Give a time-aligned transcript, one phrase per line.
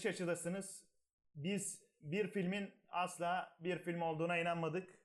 [0.00, 0.84] Geniş açıdasınız.
[1.34, 4.98] Biz bir filmin asla bir film olduğuna inanmadık.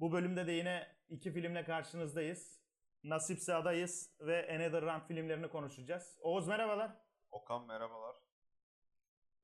[0.00, 2.60] Bu bölümde de yine iki filmle karşınızdayız.
[3.04, 6.18] Nasipse Adayız ve Another Round filmlerini konuşacağız.
[6.20, 6.90] Oğuz merhabalar.
[7.30, 8.16] Okan merhabalar.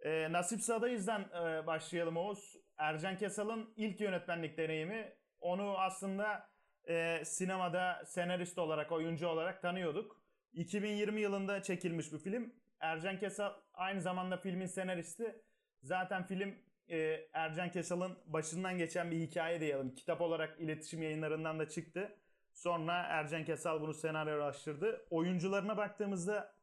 [0.01, 2.57] Ee, Nasipse Adayız'dan e, başlayalım Oğuz.
[2.77, 5.13] Ercan Kesal'ın ilk yönetmenlik deneyimi.
[5.41, 6.51] Onu aslında
[6.89, 10.21] e, sinemada senarist olarak, oyuncu olarak tanıyorduk.
[10.53, 12.64] 2020 yılında çekilmiş bir film.
[12.81, 15.43] Ercan Kesal aynı zamanda filmin senaristi.
[15.83, 16.55] Zaten film
[16.89, 19.95] e, Ercan Kesal'ın başından geçen bir hikaye diyelim.
[19.95, 22.17] Kitap olarak iletişim yayınlarından da çıktı.
[22.53, 25.07] Sonra Ercan Kesal bunu senaryolaştırdı.
[25.11, 26.55] Oyuncularına baktığımızda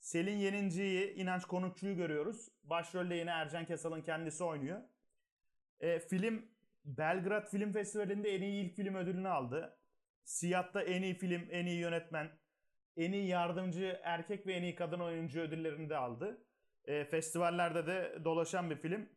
[0.00, 2.48] Selin Yeninci'yi, İnanç Konukçu'yu görüyoruz.
[2.62, 4.80] Başrolde yine Ercan Kesal'ın kendisi oynuyor.
[5.80, 6.50] E, film
[6.84, 9.78] Belgrad Film Festivali'nde en iyi ilk film ödülünü aldı.
[10.24, 12.30] Siyah'ta en iyi film, en iyi yönetmen,
[12.96, 16.46] en iyi yardımcı erkek ve en iyi kadın oyuncu ödüllerini de aldı.
[16.84, 19.08] E, festivallerde de dolaşan bir film.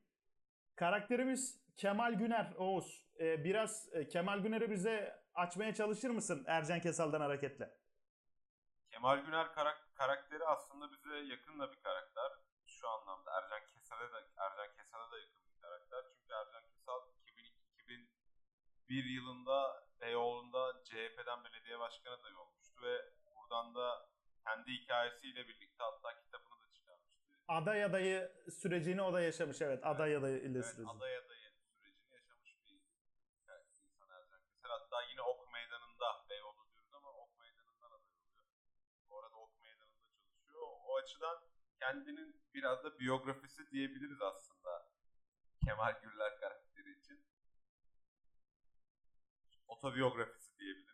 [0.75, 3.05] Karakterimiz Kemal Güner Oğuz.
[3.19, 7.77] E, biraz e, Kemal Güner'i bize açmaya çalışır mısın Ercan Kesal'dan hareketle?
[8.91, 12.31] Kemal Güner karak- karakteri aslında bize yakın da bir karakter.
[12.65, 16.03] Şu anlamda Ercan Kesal'e de Ercan Kesal'e da yakın bir karakter.
[16.13, 17.01] Çünkü Ercan Kesal
[18.89, 23.12] 2002-2001 yılında Beyoğlu'nda CHP'den belediye başkanı adayı olmuştu ve
[23.53, 24.09] buradan da
[24.45, 27.23] kendi hikayesiyle birlikte hatta kitabını da çıkarmıştı.
[27.47, 29.85] Aday adayı sürecini o da yaşamış evet.
[29.85, 30.89] Aday adayı ile Evet, süreci.
[30.89, 32.81] aday adayı sürecini yaşamış bir
[33.49, 34.69] evet, insan Ercan Kesal.
[34.69, 38.45] Hatta yine Ok Meydanı'nda Beyoğlu diyoruz ama Ok Meydanı'ndan aday oluyor.
[39.09, 40.61] Bu arada Ok Meydanı'nda çalışıyor.
[40.85, 41.37] O açıdan
[41.79, 44.89] kendinin biraz da biyografisi diyebiliriz aslında
[45.65, 47.25] Kemal Gürler karakteri için.
[49.67, 50.92] Otobiyografisi diyebiliriz.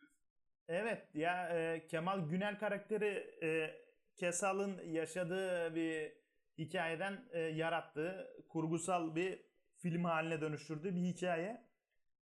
[0.72, 3.80] Evet ya e, Kemal Günel karakteri e,
[4.16, 6.12] Kesal'ın yaşadığı bir
[6.58, 9.42] hikayeden e, yarattığı kurgusal bir
[9.76, 11.66] film haline dönüştürdüğü bir hikaye.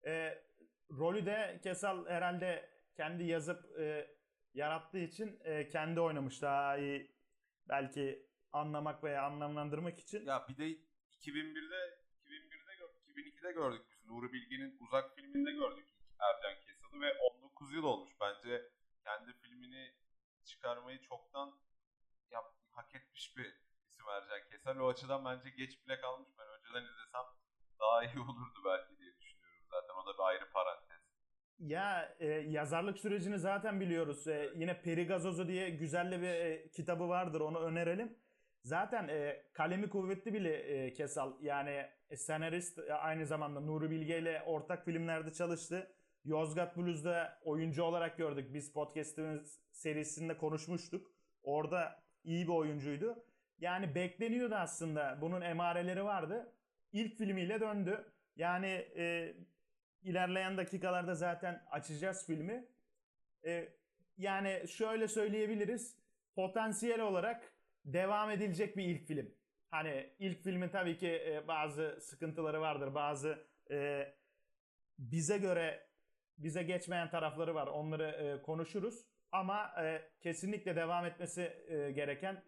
[0.05, 0.43] E,
[0.91, 4.07] rolü de Kesal herhalde kendi yazıp e,
[4.53, 7.15] yarattığı için e, kendi oynamış daha iyi
[7.69, 10.25] belki anlamak veya anlamlandırmak için.
[10.25, 10.63] Ya bir de
[11.11, 17.13] 2001'de 2001'de gör- 2002'de gördük biz Nuri Bilge'nin Uzak filminde gördük ilk Ercan Kesal'ı ve
[17.17, 18.13] 19 yıl olmuş.
[18.21, 18.69] Bence
[19.03, 19.93] kendi filmini
[20.45, 21.59] çıkarmayı çoktan
[22.31, 23.53] yap, hak etmiş bir
[23.87, 24.79] isim Ercan Kesal.
[24.79, 26.29] O açıdan bence geç bile kalmış.
[26.39, 27.25] Ben önceden izlesem
[27.79, 29.95] daha iyi olurdu belki diye düşünüyorum zaten.
[30.03, 31.01] O da bir ayrı parantez.
[31.59, 34.27] Ya e, yazarlık sürecini zaten biliyoruz.
[34.27, 38.17] E, yine Peri Gazozu diye güzel bir e, kitabı vardır onu önerelim.
[38.63, 41.33] Zaten e, kalemi kuvvetli bile e, Kesal.
[41.41, 45.91] Yani e, senarist e, aynı zamanda Nuri Bilge ile ortak filmlerde çalıştı.
[46.23, 48.53] Yozgat Blues'da oyuncu olarak gördük.
[48.53, 51.11] Biz podcast'imiz serisinde konuşmuştuk.
[51.43, 53.24] Orada iyi bir oyuncuydu.
[53.65, 55.17] Yani bekleniyordu aslında.
[55.21, 56.53] Bunun emareleri vardı.
[56.91, 58.05] İlk filmiyle döndü.
[58.35, 58.67] Yani
[58.97, 59.35] e,
[60.01, 62.65] ilerleyen dakikalarda zaten açacağız filmi.
[63.45, 63.69] Ee,
[64.17, 65.97] yani şöyle söyleyebiliriz.
[66.35, 67.53] Potansiyel olarak
[67.85, 69.35] devam edilecek bir ilk film.
[69.71, 72.95] Hani ilk filmin tabii ki e, bazı sıkıntıları vardır.
[72.95, 74.07] Bazı e,
[74.99, 75.87] bize göre
[76.37, 77.67] bize geçmeyen tarafları var.
[77.67, 79.05] Onları e, konuşuruz.
[79.31, 82.43] Ama e, kesinlikle devam etmesi e, gereken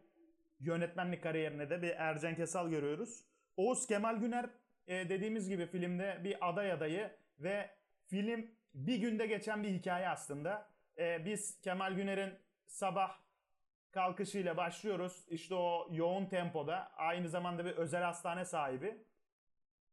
[0.59, 3.25] yönetmenlik kariyerine de bir Ercan Kesal görüyoruz.
[3.57, 4.49] Oğuz Kemal Güner
[4.87, 7.69] e, dediğimiz gibi filmde bir aday adayı ve
[8.07, 10.69] film bir günde geçen bir hikaye aslında.
[10.97, 12.33] E, biz Kemal Güner'in
[12.65, 13.17] sabah
[13.91, 15.25] kalkışıyla başlıyoruz.
[15.29, 18.97] İşte o yoğun tempoda aynı zamanda bir özel hastane sahibi.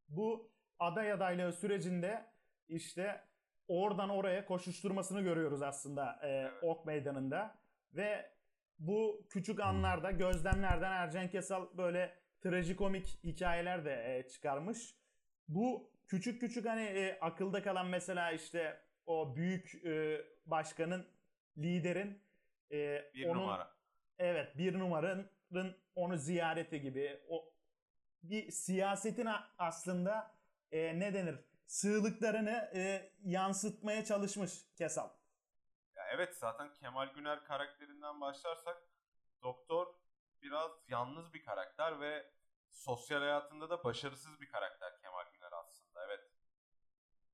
[0.09, 2.25] Bu aday adaylığı sürecinde
[2.67, 3.21] işte
[3.67, 7.55] oradan oraya koşuşturmasını görüyoruz aslında e, Ok Meydanı'nda.
[7.93, 8.34] Ve
[8.79, 14.95] bu küçük anlarda, gözlemlerden Ercan Kesal böyle trajikomik hikayeler de e, çıkarmış.
[15.47, 21.07] Bu küçük küçük hani e, akılda kalan mesela işte o büyük e, başkanın,
[21.57, 22.21] liderin
[22.71, 23.75] e, Bir onun, numara.
[24.19, 27.19] Evet bir numaranın onu ziyareti gibi.
[27.29, 27.53] O
[28.23, 29.27] bir siyasetin
[29.57, 30.35] aslında
[30.71, 31.35] e, ne denir?
[31.65, 35.09] Sığlıklarını e, yansıtmaya çalışmış Kesal.
[36.15, 38.77] Evet zaten Kemal Güner karakterinden başlarsak
[39.41, 39.95] doktor
[40.41, 42.31] biraz yalnız bir karakter ve
[42.71, 46.05] sosyal hayatında da başarısız bir karakter Kemal Güner aslında.
[46.05, 46.31] Evet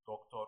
[0.07, 0.47] doktor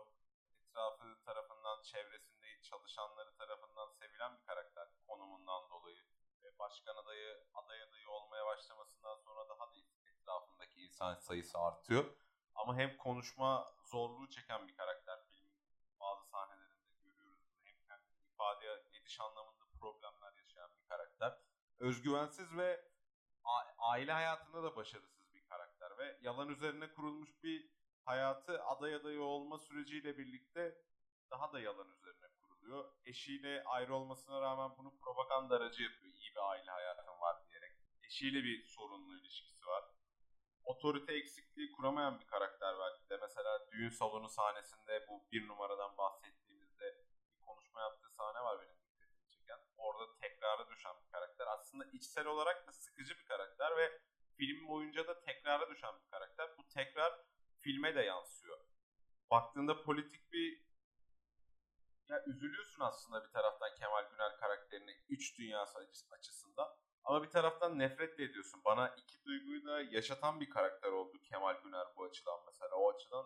[0.58, 6.04] etrafı tarafından çevresinde çalışanları tarafından sevilen bir karakter konumundan dolayı
[6.44, 9.76] ve başkan adayı aday adayı olmaya başlamasından sonra daha da
[10.06, 12.16] etrafındaki insan sayısı artıyor.
[12.56, 15.54] Ama hem konuşma zorluğu çeken bir karakter filmin
[16.00, 17.42] bazı sahnelerinde görüyoruz.
[17.50, 17.60] bunu.
[17.64, 18.24] Hem kendini
[19.14, 21.34] ediş anlamında problemler yaşayan bir karakter.
[21.80, 22.86] Özgüvensiz ve
[23.78, 27.70] aile hayatında da başarısız bir karakter ve yalan üzerine kurulmuş bir
[28.06, 30.78] hayatı aday adayı olma süreciyle birlikte
[31.32, 32.94] daha da yalan üzerine kuruluyor.
[33.06, 36.14] Eşiyle ayrı olmasına rağmen bunu propaganda aracı yapıyor.
[36.14, 37.72] İyi bir aile hayatım var diyerek.
[38.04, 39.84] Eşiyle bir sorunlu ilişkisi var.
[40.64, 43.18] Otorite eksikliği kuramayan bir karakter belki de.
[43.22, 46.98] Mesela düğün salonu sahnesinde bu bir numaradan bahsettiğimizde
[47.34, 48.83] bir konuşma yaptığı sahne var benim.
[49.84, 51.48] Orada tekrara düşen bir karakter.
[51.48, 54.02] Aslında içsel olarak da sıkıcı bir karakter ve
[54.38, 56.58] film boyunca da tekrara düşen bir karakter.
[56.58, 57.20] Bu tekrar
[57.60, 58.60] filme de yansıyor.
[59.32, 60.64] Baktığında politik bir
[62.10, 65.80] ya üzülüyorsun aslında bir taraftan Kemal Güner karakterini üç dünyası
[66.12, 66.68] açısından.
[67.04, 68.62] Ama bir taraftan nefret de ediyorsun.
[68.66, 72.76] Bana iki duyguyu da yaşatan bir karakter oldu Kemal Güner bu açıdan mesela.
[72.76, 73.26] O açıdan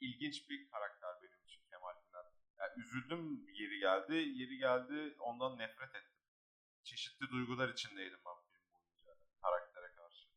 [0.00, 1.37] ilginç bir karakter benim.
[2.60, 4.14] Yani üzüldüm yeri geldi.
[4.14, 6.22] Yeri geldi ondan nefret ettim.
[6.82, 10.28] Çeşitli duygular içindeydim ben film boyunca karaktere karşı.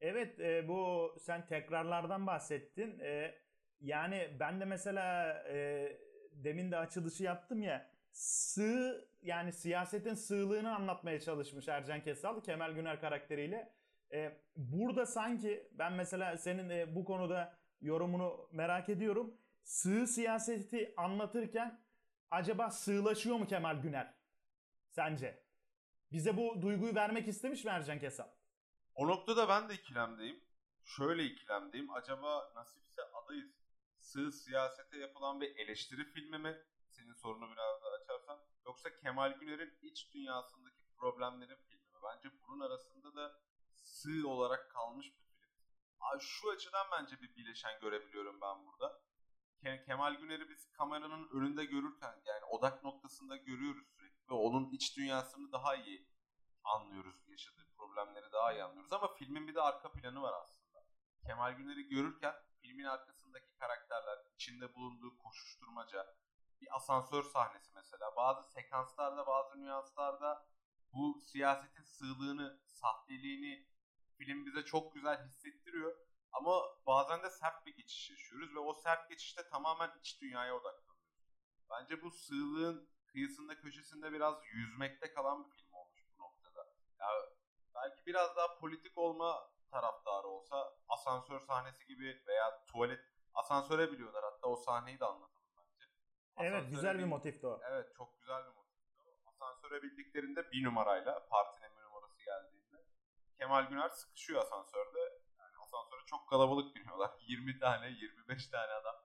[0.00, 2.98] Evet e, bu sen tekrarlardan bahsettin.
[2.98, 3.40] E,
[3.80, 5.86] yani ben de mesela e,
[6.32, 13.00] demin de açılışı yaptım ya sığ yani siyasetin sığlığını anlatmaya çalışmış Ercan Kesal Kemal Güner
[13.00, 13.72] karakteriyle.
[14.12, 19.34] Ee, burada sanki ben mesela senin e, bu konuda yorumunu merak ediyorum.
[19.64, 21.84] Sığ siyaseti anlatırken
[22.30, 24.14] acaba sığlaşıyor mu Kemal Güner?
[24.88, 25.46] Sence?
[26.12, 28.28] Bize bu duyguyu vermek istemiş mi Ercan Kesal?
[28.94, 30.44] O noktada ben de ikilemdeyim.
[30.84, 31.90] Şöyle ikilemdeyim.
[31.90, 33.52] Acaba nasipse adayız.
[33.98, 36.58] Sığ siyasete yapılan bir eleştiri filmi mi?
[36.88, 38.40] Senin sorunu biraz daha açarsan.
[38.66, 41.98] Yoksa Kemal Güner'in iç dünyasındaki problemlerin filmi mi?
[42.04, 43.40] Bence bunun arasında da
[43.74, 45.50] sığ olarak kalmış bir film.
[46.20, 49.00] Şu açıdan bence bir bileşen görebiliyorum ben burada.
[49.62, 55.52] Kemal Güner'i biz kameranın önünde görürken yani odak noktasında görüyoruz sürekli ve onun iç dünyasını
[55.52, 56.08] daha iyi
[56.64, 57.28] anlıyoruz.
[57.28, 60.86] Yaşadığı problemleri daha iyi anlıyoruz ama filmin bir de arka planı var aslında.
[61.26, 66.16] Kemal Güner'i görürken filmin arkasındaki karakterler, içinde bulunduğu koşuşturmaca,
[66.60, 68.16] bir asansör sahnesi mesela.
[68.16, 70.46] Bazı sekanslarda, bazı nüanslarda
[70.92, 73.68] bu siyasetin sığlığını, sahteliğini
[74.18, 76.09] film bize çok güzel hissettiriyor.
[76.32, 81.00] Ama bazen de sert bir geçiş yaşıyoruz ve o sert geçişte tamamen iç dünyaya odaklanıyoruz.
[81.70, 86.66] Bence bu sığlığın kıyısında köşesinde biraz yüzmekte kalan bir film olmuş bu noktada.
[87.00, 87.06] Ya
[87.74, 93.00] belki biraz daha politik olma taraftarı olsa asansör sahnesi gibi veya tuvalet
[93.34, 95.84] asansöre biliyorlar hatta o sahneyi de anlatalım bence.
[96.36, 97.60] Asansöre evet güzel bir motifti o.
[97.64, 99.30] Evet çok güzel bir motifti o.
[99.30, 102.86] Asansöre bildiklerinde bir numarayla partinin bir numarası geldiğinde
[103.38, 105.19] Kemal Güner sıkışıyor asansörde.
[105.72, 107.10] Asansöre çok kalabalık biniyorlar.
[107.20, 108.96] 20 tane 25 tane adam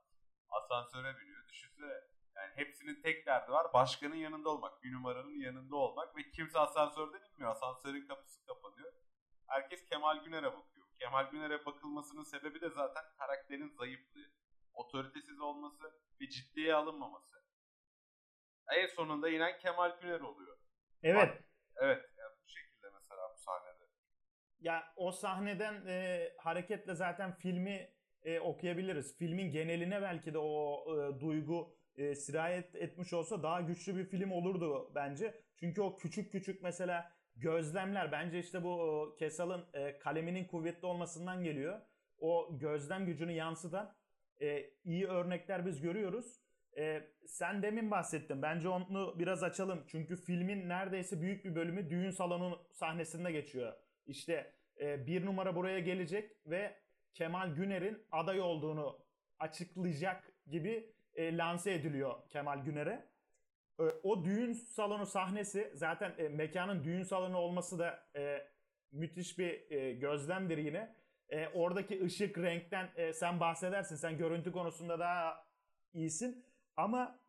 [0.49, 1.47] asansöre biniyor.
[1.47, 1.93] Düşünsene
[2.35, 3.73] yani hepsinin tek derdi var.
[3.73, 4.83] Başkanın yanında olmak.
[4.83, 6.17] Bir numaranın yanında olmak.
[6.17, 7.51] Ve kimse asansörden inmiyor.
[7.51, 8.93] Asansörün kapısı kapanıyor.
[9.47, 10.87] Herkes Kemal Güner'e bakıyor.
[10.99, 14.31] Kemal Güner'e bakılmasının sebebi de zaten karakterin zayıflığı.
[14.73, 15.83] Otoritesiz olması
[16.21, 17.35] ve ciddiye alınmaması.
[18.71, 20.57] En sonunda inen Kemal Güner oluyor.
[21.03, 21.29] Evet.
[21.29, 21.43] Bak,
[21.75, 22.05] evet.
[22.17, 23.85] Yani bu şekilde mesela bu sahnede.
[24.65, 27.89] Ya o sahneden e, hareketle zaten filmi
[28.23, 29.17] e, okuyabiliriz.
[29.17, 34.31] Filmin geneline belki de o e, duygu e, sirayet etmiş olsa daha güçlü bir film
[34.31, 35.41] olurdu bence.
[35.59, 41.81] Çünkü o küçük küçük mesela gözlemler bence işte bu Kesal'ın e, kaleminin kuvvetli olmasından geliyor.
[42.19, 43.95] O gözlem gücünü yansıtan
[44.41, 46.41] e, iyi örnekler biz görüyoruz.
[46.77, 48.41] E, sen demin bahsettin.
[48.41, 49.83] Bence onu biraz açalım.
[49.87, 53.84] Çünkü filmin neredeyse büyük bir bölümü düğün salonu sahnesinde geçiyor.
[54.07, 56.75] İşte e, bir numara buraya gelecek ve
[57.13, 58.99] Kemal Güner'in aday olduğunu
[59.39, 63.09] açıklayacak gibi e, lanse ediliyor Kemal Güner'e.
[63.79, 68.47] E, o düğün salonu sahnesi zaten e, mekanın düğün salonu olması da e,
[68.91, 70.95] müthiş bir e, gözlemdir yine.
[71.29, 73.95] E, oradaki ışık, renkten e, sen bahsedersin.
[73.95, 75.47] Sen görüntü konusunda daha
[75.93, 76.45] iyisin.
[76.77, 77.19] Ama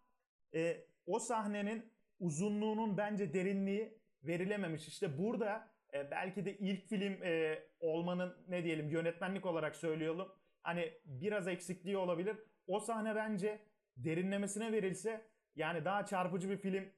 [0.54, 4.88] e, o sahnenin uzunluğunun bence derinliği verilememiş.
[4.88, 10.32] İşte burada e, belki de ilk film e, olmanın ne diyelim yönetmenlik olarak söylüyorum.
[10.62, 12.36] Hani biraz eksikliği olabilir.
[12.66, 13.62] O sahne bence
[13.96, 15.26] derinlemesine verilse
[15.56, 16.92] yani daha çarpıcı bir film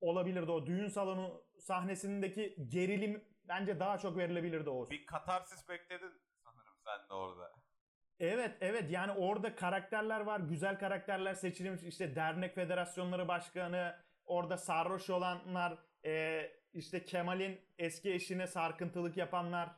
[0.00, 4.90] olabilirdi o düğün salonu sahnesindeki gerilim bence daha çok verilebilirdi o.
[4.90, 6.12] Bir katarsis bekledin
[6.44, 7.52] sanırım sen de orada.
[8.20, 15.10] Evet evet yani orada karakterler var güzel karakterler seçilmiş işte dernek federasyonları başkanı orada sarhoş
[15.10, 16.42] olanlar e,
[16.74, 19.70] işte Kemal'in eski eşine sarkıntılık yapanlar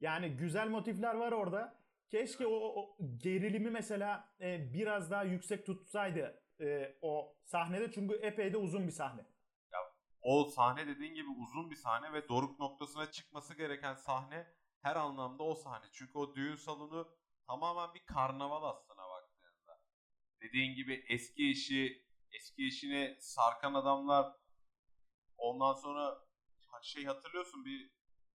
[0.00, 1.82] yani güzel motifler var orada.
[2.08, 8.52] Keşke o, o gerilimi mesela e, biraz daha yüksek tutsaydı e, o sahnede çünkü epey
[8.52, 9.20] de uzun bir sahne.
[9.72, 9.78] Ya
[10.22, 14.46] o sahne dediğin gibi uzun bir sahne ve doruk noktasına çıkması gereken sahne
[14.82, 15.86] her anlamda o sahne.
[15.92, 19.80] Çünkü o düğün salonu tamamen bir karnaval aslına baktığında.
[20.40, 24.32] Dediğin gibi eski eşi, eski eşine sarkan adamlar
[25.36, 26.31] ondan sonra
[26.82, 27.90] şey hatırlıyorsun bir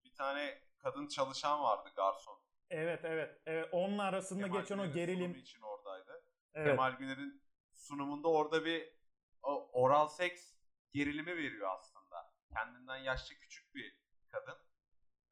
[0.05, 2.41] bir tane kadın çalışan vardı garson.
[2.71, 3.41] Evet evet.
[3.47, 3.69] evet.
[3.73, 5.27] Onun arasında Kemal geçen o Güner'in gerilim.
[5.27, 6.25] sunumu için oradaydı.
[6.55, 6.71] Evet.
[6.71, 7.43] Kemal Güner'in
[7.75, 8.97] sunumunda orada bir
[9.43, 10.55] o oral seks
[10.93, 12.33] gerilimi veriyor aslında.
[12.53, 13.99] Kendinden yaşça küçük bir
[14.29, 14.59] kadın.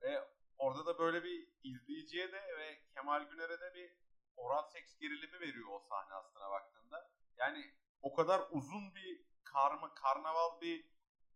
[0.03, 0.29] Ve
[0.59, 3.97] orada da böyle bir izleyiciye de ve Kemal Güner'e de bir
[4.37, 7.11] oral seks gerilimi veriyor o sahne aslına baktığında.
[7.37, 10.94] Yani o kadar uzun bir karma, karnaval bir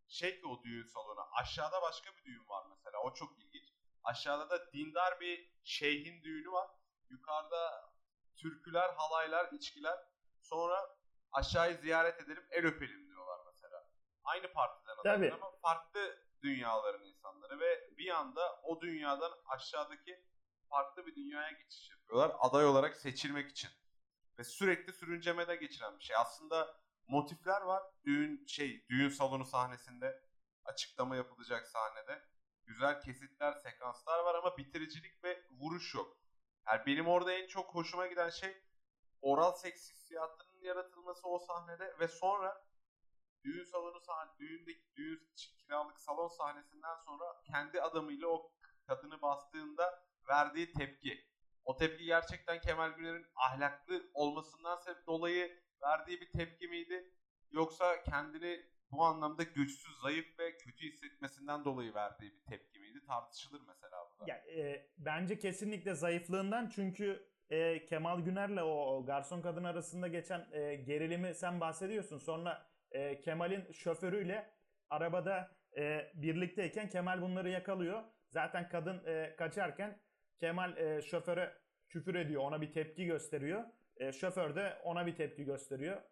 [0.09, 1.21] şey ki o düğün salonu.
[1.33, 2.99] Aşağıda başka bir düğün var mesela.
[3.03, 3.73] O çok ilginç.
[4.05, 6.71] Aşağıda da dindar bir şeyhin düğünü var.
[7.09, 7.91] Yukarıda
[8.37, 9.99] türküler, halaylar, içkiler.
[10.43, 10.97] Sonra
[11.33, 13.91] aşağıyı ziyaret edelim, el öpelim diyorlar mesela.
[14.25, 20.25] Aynı partiden adamlar ama farklı dünyaların insanları ve bir anda o dünyadan aşağıdaki
[20.69, 23.71] farklı bir dünyaya geçiş yapıyorlar aday olarak seçilmek için.
[24.39, 26.17] Ve sürekli sürüncemede geçiren bir şey.
[26.17, 26.77] Aslında
[27.09, 27.83] motifler var.
[28.05, 30.23] Düğün şey düğün salonu sahnesinde
[30.65, 32.23] açıklama yapılacak sahnede.
[32.65, 36.19] Güzel kesitler, sekanslar var ama bitiricilik ve vuruş yok.
[36.67, 38.63] Yani benim orada en çok hoşuma giden şey
[39.21, 42.65] oral seks hissiyatının yaratılması o sahnede ve sonra
[43.45, 48.53] düğün salonu sahne, düğündeki düğün kiralık salon sahnesinden sonra kendi adamıyla o
[48.87, 51.29] kadını bastığında verdiği tepki.
[51.65, 57.13] O tepki gerçekten Kemal Güner'in ahlaklı olmasından sebep dolayı verdiği bir tepki miydi?
[57.51, 63.05] Yoksa kendini bu anlamda güçsüz, zayıf ve kötü hissetmesinden dolayı verdiği bir tepki miydi?
[63.07, 64.33] Tartışılır mesela burada.
[64.33, 70.47] Ya, e, bence kesinlikle zayıflığından çünkü e, Kemal Güner'le o, o garson kadın arasında geçen
[70.53, 72.19] e, gerilimi sen bahsediyorsun.
[72.19, 74.55] Sonra e, Kemal'in şoförüyle
[74.91, 78.03] arabada e, birlikteyken Kemal bunları yakalıyor.
[78.29, 80.01] Zaten kadın e, kaçarken
[80.41, 81.59] Kemal e, şoföre
[81.89, 82.43] küfür ediyor.
[82.43, 83.65] Ona bir tepki gösteriyor.
[83.99, 86.03] E, şoför de ona bir tepki gösteriyor.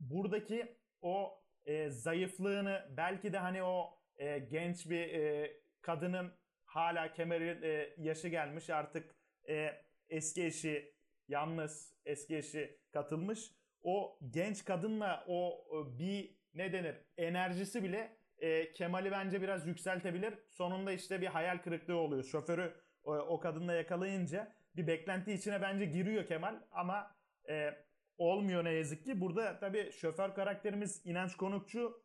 [0.00, 6.32] Buradaki o e, zayıflığını belki de hani o e, genç bir e, kadının
[6.64, 9.14] hala Kemal'in e, yaşı gelmiş artık
[9.48, 10.94] e, eski eşi
[11.28, 13.52] yalnız eski eşi katılmış.
[13.82, 20.34] O genç kadınla o e, bir ne denir enerjisi bile e, Kemal'i bence biraz yükseltebilir.
[20.48, 22.24] Sonunda işte bir hayal kırıklığı oluyor.
[22.24, 27.16] Şoförü o, o kadınla yakalayınca bir beklenti içine bence giriyor Kemal ama
[27.48, 27.74] e,
[28.18, 29.20] olmuyor ne yazık ki.
[29.20, 32.02] Burada tabii şoför karakterimiz İnanç Konukçu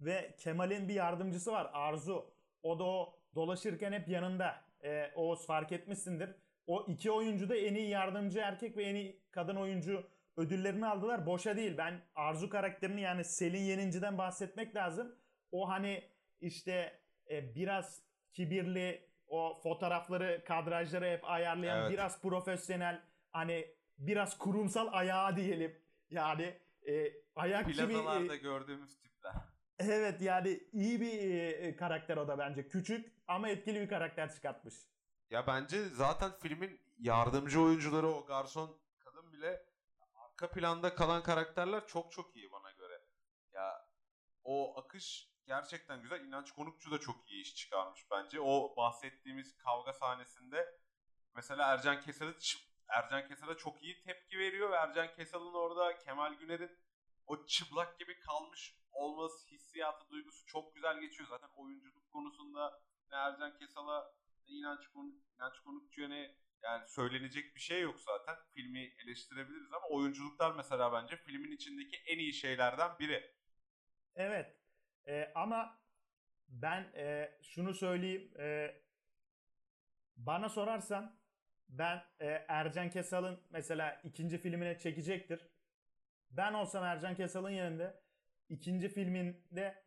[0.00, 2.34] ve Kemal'in bir yardımcısı var Arzu.
[2.62, 4.64] O da o dolaşırken hep yanında.
[4.84, 6.30] E, Oğuz fark etmişsindir.
[6.66, 11.26] O iki oyuncu da en iyi yardımcı erkek ve en iyi kadın oyuncu ödüllerini aldılar.
[11.26, 11.74] Boşa değil.
[11.78, 15.18] Ben Arzu karakterini yani Selin Yeninci'den bahsetmek lazım.
[15.52, 16.02] O hani
[16.40, 21.92] işte e, biraz kibirli o fotoğrafları, kadrajları hep ayarlayan Evet.
[21.92, 23.02] biraz profesyonel
[23.32, 25.78] hani biraz kurumsal ayağı diyelim.
[26.10, 27.12] Yani e,
[27.68, 27.76] bir...
[27.76, 29.34] Plazalarda e, gördüğümüz tipler.
[29.78, 32.68] Evet yani iyi bir e, karakter o da bence.
[32.68, 34.74] Küçük ama etkili bir karakter çıkartmış.
[35.30, 39.66] Ya bence zaten filmin yardımcı oyuncuları o garson kadın bile
[40.14, 43.00] arka planda kalan karakterler çok çok iyi bana göre.
[43.52, 43.86] Ya
[44.44, 46.24] o akış gerçekten güzel.
[46.24, 48.40] İnanç Konukçu da çok iyi iş çıkarmış bence.
[48.40, 50.78] O bahsettiğimiz kavga sahnesinde
[51.34, 52.36] mesela Ercan Kesal'ı
[52.88, 56.78] Ercan Kesal'a çok iyi tepki veriyor ve Ercan Kesal'ın orada Kemal Güner'in
[57.26, 61.28] o çıplak gibi kalmış olması hissiyatı duygusu çok güzel geçiyor.
[61.28, 64.14] Zaten oyunculuk konusunda ne Ercan Kesal'a
[64.48, 68.36] ne İnanç, Konuk, İnanç Konukçu'ya ne yani söylenecek bir şey yok zaten.
[68.54, 73.36] Filmi eleştirebiliriz ama oyunculuklar mesela bence filmin içindeki en iyi şeylerden biri.
[74.14, 74.55] Evet
[75.08, 75.78] E, ama
[76.48, 78.30] ben e, şunu söyleyeyim.
[78.38, 78.74] E,
[80.16, 81.16] bana sorarsan
[81.68, 85.40] ben e, Ercan Kesal'ın mesela ikinci filmine çekecektir.
[86.30, 87.94] Ben olsam Ercan Kesal'ın yerinde
[88.48, 89.82] ikinci filminde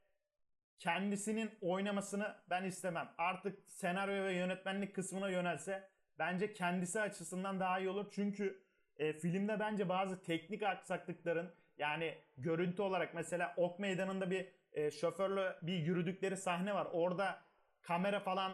[0.79, 3.09] kendisinin oynamasını ben istemem.
[3.17, 8.07] Artık senaryo ve yönetmenlik kısmına yönelse bence kendisi açısından daha iyi olur.
[8.11, 8.63] Çünkü
[8.97, 15.55] e, filmde bence bazı teknik aksaklıkların yani görüntü olarak mesela Ok Meydanı'nda bir e, şoförle
[15.61, 16.87] bir yürüdükleri sahne var.
[16.91, 17.41] Orada
[17.81, 18.51] kamera falan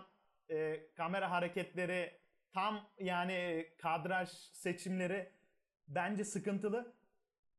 [0.49, 2.19] e, kamera hareketleri
[2.53, 5.31] tam yani e, kadraj seçimleri
[5.87, 6.93] bence sıkıntılı.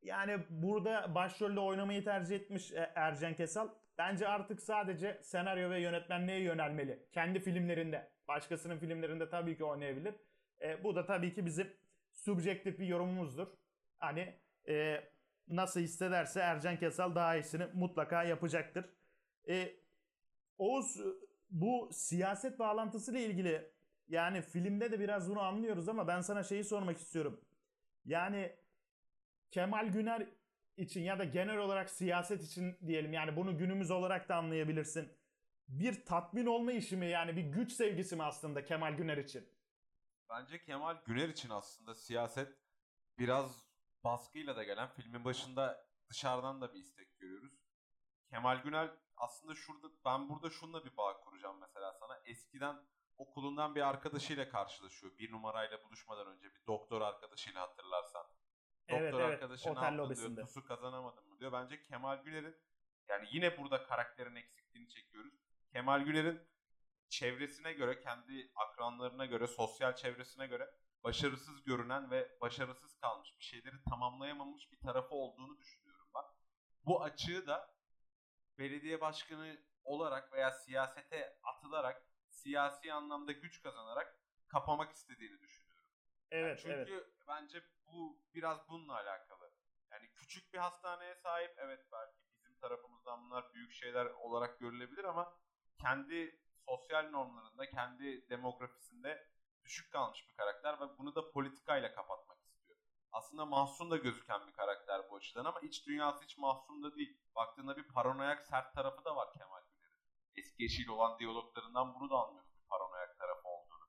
[0.02, 3.68] Yani burada başrolde oynamayı tercih etmiş e, Ercan Kesal.
[3.98, 7.06] Bence artık sadece senaryo ve yönetmenliğe yönelmeli.
[7.12, 8.08] Kendi filmlerinde.
[8.28, 10.14] Başkasının filmlerinde tabii ki oynayabilir.
[10.62, 11.72] E, bu da tabii ki bizim
[12.12, 13.46] subjektif bir yorumumuzdur.
[13.98, 14.34] Hani
[14.68, 15.04] e,
[15.48, 18.84] nasıl hissederse Ercan Kesal daha iyisini mutlaka yapacaktır.
[19.48, 19.76] E,
[20.58, 21.00] Oğuz
[21.50, 23.72] bu siyaset bağlantısıyla ilgili
[24.08, 27.40] yani filmde de biraz bunu anlıyoruz ama ben sana şeyi sormak istiyorum.
[28.04, 28.56] Yani
[29.50, 30.26] Kemal Güner
[30.76, 35.12] için ya da genel olarak siyaset için diyelim yani bunu günümüz olarak da anlayabilirsin.
[35.68, 39.48] Bir tatmin olma işi mi yani bir güç sevgisi mi aslında Kemal Güner için?
[40.30, 42.48] Bence Kemal Güner için aslında siyaset
[43.18, 43.65] biraz
[44.06, 47.52] baskıyla da gelen filmin başında dışarıdan da bir istek görüyoruz.
[48.30, 52.20] Kemal Güner aslında şurada ben burada şunla bir bağ kuracağım mesela sana.
[52.24, 52.76] Eskiden
[53.18, 55.18] okulundan bir arkadaşıyla karşılaşıyor.
[55.18, 58.26] Bir numarayla buluşmadan önce bir doktor arkadaşıyla hatırlarsan.
[58.88, 60.36] Evet, Doktor evet, arkadaşı ne otel yaptın lobisinde.
[60.36, 60.46] diyor.
[60.46, 61.52] Tusu kazanamadın mı diyor.
[61.52, 62.56] Bence Kemal Güner'in
[63.08, 65.34] yani yine burada karakterin eksikliğini çekiyoruz.
[65.72, 66.40] Kemal Güner'in
[67.08, 70.74] çevresine göre, kendi akranlarına göre, sosyal çevresine göre
[71.06, 76.24] başarısız görünen ve başarısız kalmış, bir şeyleri tamamlayamamış bir tarafı olduğunu düşünüyorum ben.
[76.86, 77.74] Bu açığı da
[78.58, 85.86] belediye başkanı olarak veya siyasete atılarak, siyasi anlamda güç kazanarak kapamak istediğini düşünüyorum.
[86.30, 87.12] Evet Çünkü evet.
[87.28, 89.52] bence bu biraz bununla alakalı.
[89.92, 95.34] Yani küçük bir hastaneye sahip evet belki bizim tarafımızdan bunlar büyük şeyler olarak görülebilir ama
[95.80, 99.35] kendi sosyal normlarında, kendi demografisinde
[99.66, 102.78] düşük kalmış bir karakter ve bunu da politikayla kapatmak istiyor.
[103.12, 107.20] Aslında mahzun da gözüken bir karakter bu açıdan ama iç dünyası hiç mahzun da değil.
[107.36, 109.96] Baktığında bir paranoyak sert tarafı da var Kemal Güner'in.
[110.36, 113.86] Eski eşiyle olan diyaloglarından bunu da anlıyoruz bir paranoyak tarafı olduğunu.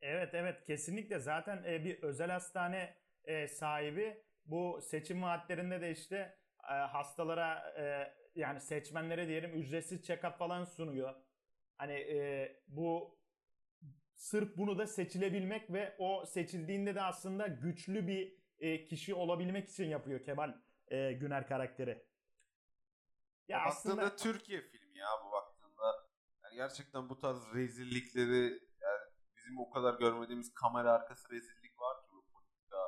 [0.00, 6.38] Evet evet kesinlikle zaten e, bir özel hastane e, sahibi bu seçim vaatlerinde de işte
[6.64, 7.74] e, hastalara
[8.34, 11.14] yani seçmenlere diyelim ücretsiz check-up falan sunuyor.
[11.78, 13.19] Hani e, bu
[14.20, 19.84] sırf bunu da seçilebilmek ve o seçildiğinde de aslında güçlü bir e, kişi olabilmek için
[19.84, 20.54] yapıyor Kemal
[20.88, 22.06] e, Güner karakteri.
[23.48, 26.08] Ya baktığında aslında Türkiye filmi ya bu baktığında.
[26.44, 29.00] Yani gerçekten bu tarz rezillikleri yani
[29.36, 32.78] bizim o kadar görmediğimiz kamera arkası rezillik var ki bu politika,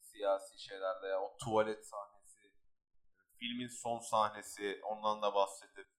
[0.00, 2.52] siyasi şeylerde ya o tuvalet sahnesi,
[3.38, 5.95] filmin son sahnesi ondan da birazdan.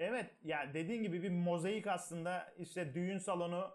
[0.00, 2.52] Evet yani dediğin gibi bir mozaik aslında.
[2.58, 3.70] İşte düğün salonu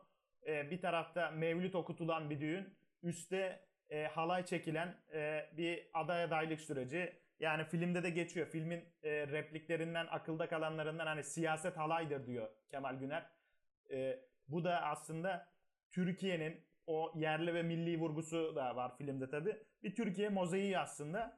[0.48, 3.60] e, bir tarafta mevlüt okutulan bir düğün üstte
[3.90, 7.14] e, halay çekilen e, bir aday adaylık süreci.
[7.40, 8.48] Yani filmde de geçiyor.
[8.48, 13.30] Filmin e, repliklerinden akılda kalanlarından hani siyaset halaydır diyor Kemal Güner.
[13.92, 15.48] E, bu da aslında
[15.92, 21.38] Türkiye'nin o yerli ve milli vurgusu da var filmde tabi bir Türkiye mozaiği aslında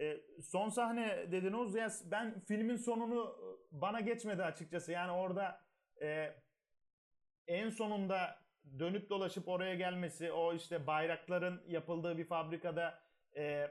[0.00, 3.46] e, son sahne dediniz ya ben filmin sonunu e,
[3.80, 4.92] bana geçmedi açıkçası.
[4.92, 5.60] Yani orada
[6.02, 6.34] e,
[7.46, 8.38] en sonunda
[8.78, 13.02] dönüp dolaşıp oraya gelmesi, o işte bayrakların yapıldığı bir fabrikada
[13.36, 13.70] e,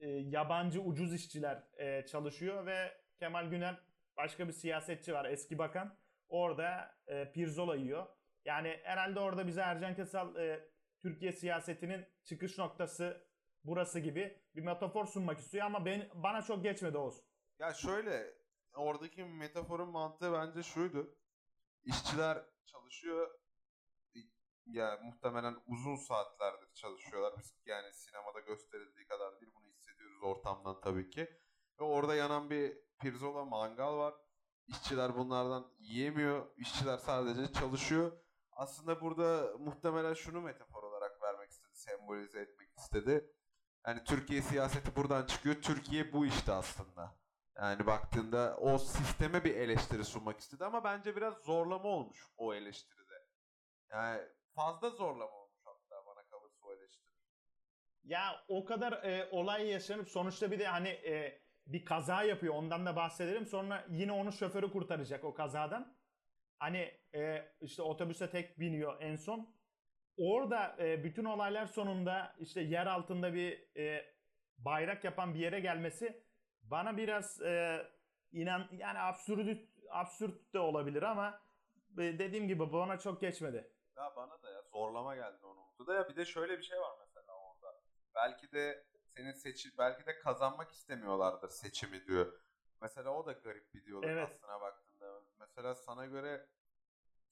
[0.00, 3.80] e, yabancı ucuz işçiler e, çalışıyor ve Kemal Güner
[4.16, 5.96] başka bir siyasetçi var eski bakan.
[6.28, 8.06] Orada e, pirzola yiyor.
[8.44, 10.68] Yani herhalde orada bize Ercan Kesal e,
[11.00, 13.31] Türkiye siyasetinin çıkış noktası
[13.64, 17.22] burası gibi bir metafor sunmak istiyor ama ben bana çok geçmedi Oğuz.
[17.58, 18.34] Ya şöyle
[18.74, 21.18] oradaki metaforun mantığı bence şuydu.
[21.84, 23.42] İşçiler çalışıyor
[24.66, 27.34] ya muhtemelen uzun saatlerdir çalışıyorlar.
[27.38, 31.20] Biz yani sinemada gösterildiği kadar değil bunu hissediyoruz ortamdan tabii ki.
[31.80, 34.14] Ve orada yanan bir pirzola mangal var.
[34.66, 36.46] İşçiler bunlardan yiyemiyor.
[36.56, 38.12] İşçiler sadece çalışıyor.
[38.52, 43.34] Aslında burada muhtemelen şunu metafor olarak vermek istedi, sembolize etmek istedi.
[43.86, 45.62] Yani Türkiye siyaseti buradan çıkıyor.
[45.62, 47.14] Türkiye bu işte aslında.
[47.56, 53.26] Yani baktığında o sisteme bir eleştiri sunmak istedi ama bence biraz zorlama olmuş o eleştiride.
[53.90, 54.22] Yani
[54.54, 57.12] fazla zorlama olmuş hatta bana kalırsa o eleştiri.
[58.04, 62.86] Ya o kadar e, olay yaşanıp sonuçta bir de hani e, bir kaza yapıyor ondan
[62.86, 63.46] da bahsedelim.
[63.46, 65.96] Sonra yine onu şoförü kurtaracak o kazadan.
[66.58, 69.54] Hani e, işte otobüse tek biniyor en son.
[70.16, 74.14] Orada e, bütün olaylar sonunda işte yer altında bir e,
[74.58, 76.24] bayrak yapan bir yere gelmesi
[76.62, 77.86] bana biraz e,
[78.32, 81.40] inan yani absürt absürt de olabilir ama
[81.98, 83.72] e, dediğim gibi bana çok geçmedi.
[83.96, 85.94] Ya bana da ya zorlama geldi o noktada.
[85.94, 87.80] Ya bir de şöyle bir şey var mesela orada.
[88.14, 88.84] Belki de
[89.16, 92.32] senin seçi belki de kazanmak istemiyorlardır seçimi diyor.
[92.80, 94.28] Mesela o da garip bir diyalog Evet.
[94.32, 95.22] aslına baktığında.
[95.40, 96.46] Mesela sana göre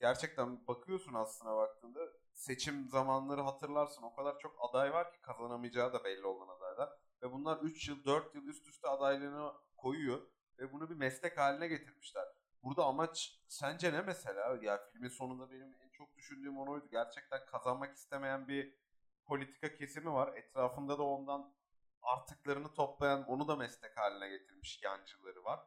[0.01, 2.01] gerçekten bakıyorsun aslına baktığında
[2.35, 4.03] seçim zamanları hatırlarsın.
[4.03, 6.91] O kadar çok aday var ki kazanamayacağı da belli olan adaylar.
[7.23, 10.21] Ve bunlar 3 yıl 4 yıl üst üste adaylığını koyuyor.
[10.59, 12.25] Ve bunu bir meslek haline getirmişler.
[12.63, 14.59] Burada amaç sence ne mesela?
[14.63, 16.89] Ya filmin sonunda benim en çok düşündüğüm onu oydu.
[16.91, 18.75] Gerçekten kazanmak istemeyen bir
[19.27, 20.37] politika kesimi var.
[20.37, 21.55] Etrafında da ondan
[22.03, 25.61] artıklarını toplayan onu da meslek haline getirmiş yancıları var.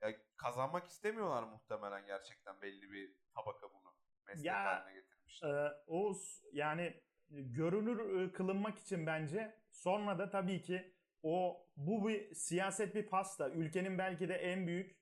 [0.00, 3.94] Ya kazanmak istemiyorlar muhtemelen gerçekten belli bir tabaka bunu.
[4.26, 4.94] meslek Ya, haline
[5.26, 5.46] getirmişti.
[5.46, 6.94] Ee, Oğuz yani
[7.30, 13.50] görünür e, kılınmak için bence sonra da tabii ki o bu bir siyaset bir pasta.
[13.50, 14.96] Ülkenin belki de en büyük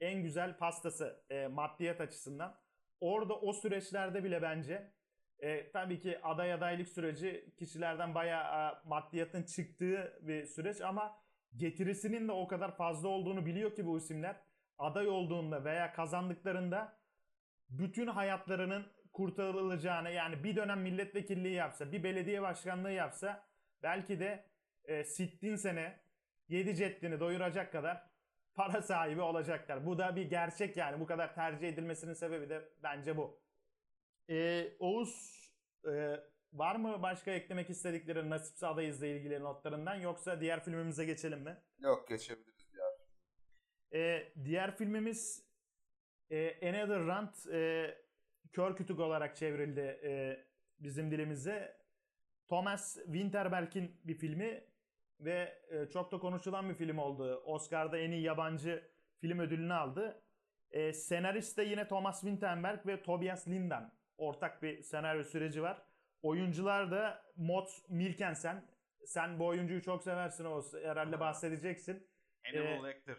[0.00, 2.56] en güzel pastası e, maddiyat açısından.
[3.00, 4.92] Orada o süreçlerde bile bence
[5.38, 11.16] e, tabii ki aday adaylık süreci kişilerden bayağı e, maddiyatın çıktığı bir süreç ama
[11.56, 14.36] getirisinin de o kadar fazla olduğunu biliyor ki bu isimler
[14.78, 16.98] aday olduğunda veya kazandıklarında
[17.70, 18.86] bütün hayatlarının
[19.18, 23.46] kurtarılacağını yani bir dönem milletvekilliği yapsa, bir belediye başkanlığı yapsa
[23.82, 24.44] belki de
[24.84, 26.00] e, sittin sene
[26.48, 28.10] 7 ceddini doyuracak kadar
[28.54, 29.86] para sahibi olacaklar.
[29.86, 31.00] Bu da bir gerçek yani.
[31.00, 33.40] Bu kadar tercih edilmesinin sebebi de bence bu.
[34.30, 35.42] E, Oğuz
[35.84, 36.20] e,
[36.52, 41.56] var mı başka eklemek istedikleri Nasipse adayızla ilgili notlarından yoksa diğer filmimize geçelim mi?
[41.78, 42.86] Yok geçebiliriz ya.
[44.00, 45.48] E, diğer filmimiz
[46.30, 48.07] e, Another Rant e,
[48.52, 50.44] kör kütük olarak çevrildi e,
[50.80, 51.78] bizim dilimize.
[52.48, 54.64] Thomas Winterberg'in bir filmi
[55.20, 57.42] ve e, çok da konuşulan bir film oldu.
[57.44, 60.22] Oscar'da en iyi yabancı film ödülünü aldı.
[60.70, 63.92] E, senarist de yine Thomas Winterberg ve Tobias Lindan.
[64.18, 65.82] Ortak bir senaryo süreci var.
[66.22, 68.64] Oyuncular da Mats Mikkelsen.
[69.06, 72.06] Sen bu oyuncuyu çok seversin o herhalde bahsedeceksin.
[72.42, 73.16] Hannibal Ee, Lecter.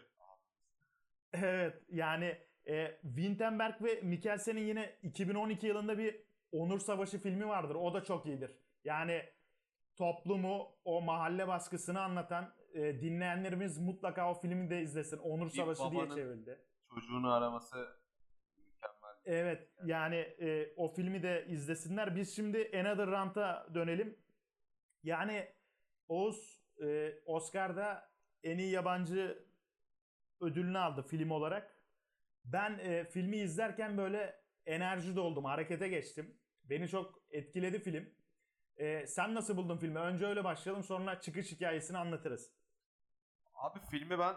[1.32, 6.20] Evet yani e, Winterberg ve Mikkelsen'in yine 2012 yılında bir
[6.52, 7.74] Onur Savaşı filmi vardır.
[7.74, 8.56] O da çok iyidir.
[8.84, 9.22] Yani
[9.96, 15.18] toplumu, o mahalle baskısını anlatan e, dinleyenlerimiz mutlaka o filmi de izlesin.
[15.18, 16.58] Onur Bir Savaşı diye çevrildi.
[16.94, 17.76] Çocuğunu araması
[18.56, 19.16] mükemmel.
[19.24, 22.16] Evet yani e, o filmi de izlesinler.
[22.16, 24.18] Biz şimdi Another Round'a dönelim.
[25.02, 25.48] Yani
[26.08, 28.10] Oğuz e, Oscar'da
[28.42, 29.44] en iyi yabancı
[30.40, 31.79] ödülünü aldı film olarak.
[32.44, 36.38] Ben e, filmi izlerken böyle enerji doldum, harekete geçtim.
[36.64, 38.14] Beni çok etkiledi film.
[38.76, 39.98] E, sen nasıl buldun filmi?
[39.98, 42.52] Önce öyle başlayalım sonra çıkış hikayesini anlatırız.
[43.54, 44.36] Abi filmi ben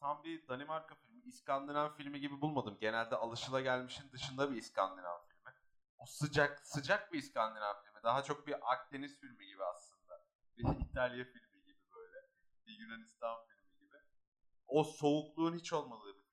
[0.00, 2.78] tam bir Danimarka filmi, İskandinav filmi gibi bulmadım.
[2.80, 5.54] Genelde alışılagelmişin dışında bir İskandinav filmi.
[5.98, 8.02] O sıcak sıcak bir İskandinav filmi.
[8.02, 10.24] Daha çok bir Akdeniz filmi gibi aslında.
[10.56, 12.18] Bir İtalya filmi gibi böyle.
[12.66, 13.96] Bir Yunanistan filmi gibi.
[14.66, 16.23] O soğukluğun hiç olmadığı bir.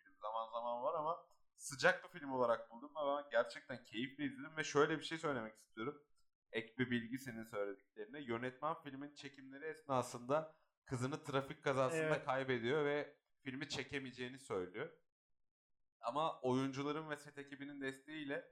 [0.52, 5.00] Zaman var ama sıcak bir film olarak buldum ve ben gerçekten keyifle izledim ve şöyle
[5.00, 6.04] bir şey söylemek istiyorum.
[6.52, 8.22] Ek bir bilgi senin söylediklerine.
[8.22, 12.26] Yönetmen filmin çekimleri esnasında kızını trafik kazasında Evet.
[12.26, 14.90] kaybediyor ve filmi çekemeyeceğini söylüyor.
[16.02, 18.52] Ama oyuncuların ve set ekibinin desteğiyle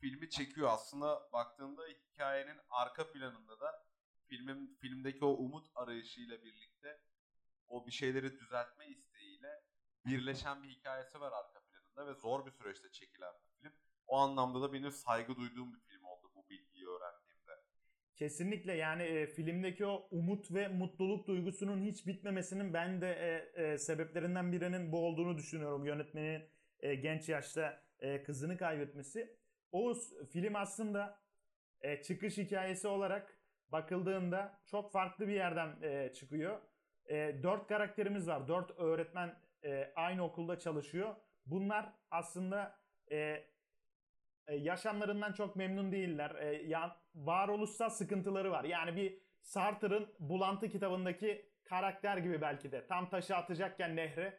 [0.00, 0.68] filmi çekiyor.
[0.72, 3.86] Aslında baktığında hikayenin arka planında da
[4.26, 7.00] filmin filmdeki o umut arayışıyla birlikte
[7.68, 9.15] o bir şeyleri düzeltme isteğiyle
[10.06, 13.72] birleşen bir hikayesi var arka planında ve zor bir süreçte çekilen bir film.
[14.06, 17.52] O anlamda da benim saygı duyduğum bir film oldu bu bilgiyi öğrendiğimde.
[18.16, 23.78] Kesinlikle yani e, filmdeki o umut ve mutluluk duygusunun hiç bitmemesinin ben de e, e,
[23.78, 25.84] sebeplerinden birinin bu olduğunu düşünüyorum.
[25.84, 26.42] Yönetmenin
[26.80, 29.36] e, genç yaşta e, kızını kaybetmesi.
[29.72, 31.20] Oğuz film aslında
[31.80, 33.38] e, çıkış hikayesi olarak
[33.68, 36.60] bakıldığında çok farklı bir yerden e, çıkıyor.
[37.06, 38.48] E, dört karakterimiz var.
[38.48, 41.16] Dört öğretmen e, aynı okulda çalışıyor.
[41.46, 42.78] Bunlar aslında
[43.10, 43.16] e,
[44.46, 46.34] e, yaşamlarından çok memnun değiller.
[46.34, 48.64] E, ya, varoluşsal sıkıntıları var.
[48.64, 52.86] Yani bir Sartre'ın Bulantı kitabındaki karakter gibi belki de.
[52.86, 54.38] Tam taşı atacakken nehre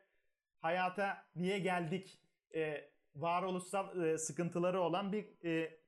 [0.60, 2.22] hayata niye geldik
[2.56, 5.80] e, varoluşsal e, sıkıntıları olan bir e,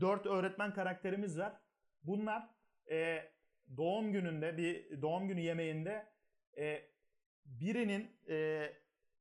[0.00, 1.52] dört öğretmen karakterimiz var.
[2.02, 2.48] Bunlar
[2.90, 3.30] e,
[3.76, 6.06] doğum gününde bir doğum günü yemeğinde
[6.58, 6.82] e,
[7.44, 8.68] birinin e,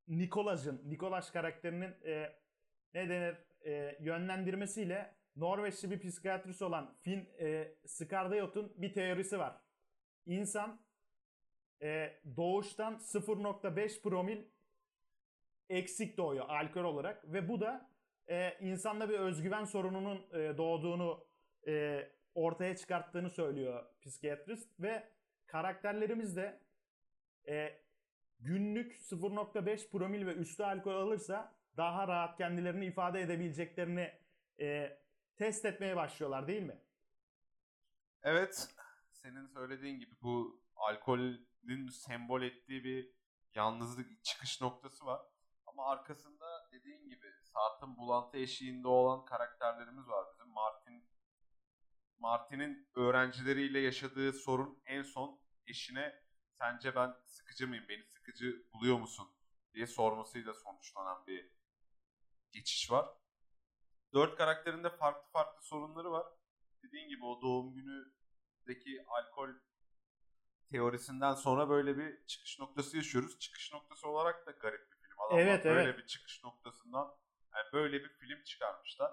[0.07, 2.35] Nikolaj'ın, Nikolaj karakterinin e,
[2.93, 9.61] ne denir e, yönlendirmesiyle Norveçli bir psikiyatrist olan Finn e, Skardayot'un bir teorisi var.
[10.25, 10.81] İnsan
[11.81, 14.45] e, doğuştan 0.5 promil
[15.69, 17.89] eksik doğuyor alkol olarak ve bu da
[18.27, 21.27] e, insanda bir özgüven sorununun e, doğduğunu
[21.67, 22.03] e,
[22.35, 25.09] ortaya çıkarttığını söylüyor psikiyatrist ve
[25.47, 26.61] karakterlerimiz de
[27.47, 27.84] e,
[28.39, 34.13] günlük 0.5 promil ve üstü alkol alırsa daha rahat kendilerini ifade edebileceklerini
[34.59, 34.99] e,
[35.35, 36.81] test etmeye başlıyorlar değil mi?
[38.23, 38.69] Evet,
[39.11, 43.11] senin söylediğin gibi bu alkolün sembol ettiği bir
[43.55, 45.21] yalnızlık çıkış noktası var.
[45.65, 50.47] Ama arkasında dediğin gibi Sartre'ın bulantı eşiğinde olan karakterlerimiz var bizim.
[50.47, 51.09] Martin
[52.19, 56.24] Martin'in öğrencileriyle yaşadığı sorun en son eşine
[56.59, 59.27] sence ben sıkıcı mıyım, beni sıkıcı buluyor musun
[59.73, 61.51] diye sormasıyla sonuçlanan bir
[62.51, 63.09] geçiş var.
[64.13, 66.27] dört karakterin de farklı farklı sorunları var.
[66.83, 69.49] Dediğin gibi o doğum günündeki alkol
[70.71, 73.39] teorisinden sonra böyle bir çıkış noktası yaşıyoruz.
[73.39, 75.19] Çıkış noktası olarak da garip bir film.
[75.19, 75.97] Adamlar Evet, böyle evet.
[75.97, 77.07] bir çıkış noktasından
[77.55, 79.11] yani böyle bir film çıkarmışlar.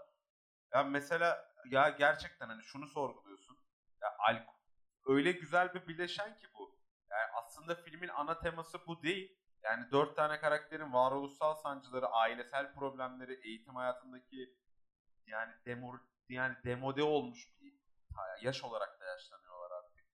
[0.74, 3.58] Ya mesela ya gerçekten hani şunu sorguluyorsun.
[4.02, 4.54] Ya alkol
[5.06, 6.71] öyle güzel bir bileşen ki bu.
[7.52, 9.38] Aslında filmin ana teması bu değil.
[9.62, 14.56] Yani dört tane karakterin varoluşsal sancıları, ailesel problemleri, eğitim hayatındaki
[15.26, 17.74] yani demor yani demode olmuş bir
[18.42, 20.04] yaş olarak da yaşlanıyorlar artık.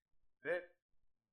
[0.44, 0.72] Ve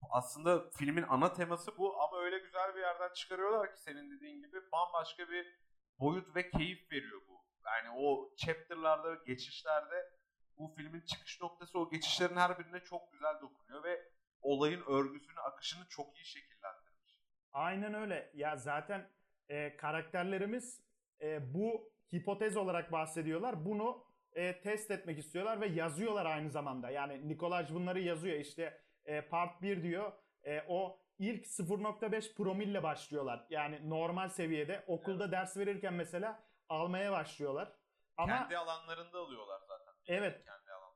[0.09, 4.71] aslında filmin ana teması bu ama öyle güzel bir yerden çıkarıyorlar ki senin dediğin gibi
[4.71, 5.59] bambaşka bir
[5.99, 7.45] boyut ve keyif veriyor bu.
[7.65, 10.11] Yani o chapter'larda, geçişlerde
[10.57, 14.14] bu filmin çıkış noktası o geçişlerin her birine çok güzel dokunuyor ve
[14.45, 17.19] olayın örgüsünü, akışını çok iyi şekillendirmiş.
[17.51, 18.31] Aynen öyle.
[18.33, 19.09] Ya zaten
[19.49, 20.81] e, karakterlerimiz
[21.21, 23.65] e, bu hipotez olarak bahsediyorlar.
[23.65, 26.89] Bunu e, test etmek istiyorlar ve yazıyorlar aynı zamanda.
[26.89, 28.39] Yani Nikolaj bunları yazıyor.
[28.39, 30.11] İşte e, part 1 diyor.
[30.43, 33.45] E, o ilk 0.5 promille başlıyorlar.
[33.49, 37.71] Yani normal seviyede okulda ders verirken mesela almaya başlıyorlar.
[38.17, 39.93] Ama Kendi alanlarında alıyorlar zaten.
[40.07, 40.45] Evet.
[40.45, 40.95] Kendi alanlarında.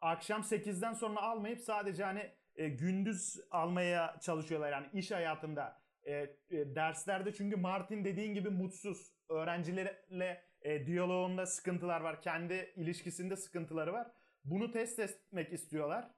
[0.00, 5.80] akşam 8'den sonra almayıp sadece hani e, gündüz almaya çalışıyorlar yani iş hayatında.
[6.04, 9.14] E, e, derslerde çünkü Martin dediğin gibi mutsuz.
[9.28, 12.22] Öğrencilerle e, diyaloğunda sıkıntılar var.
[12.22, 14.10] Kendi ilişkisinde sıkıntıları var.
[14.44, 16.10] Bunu test etmek istiyorlar.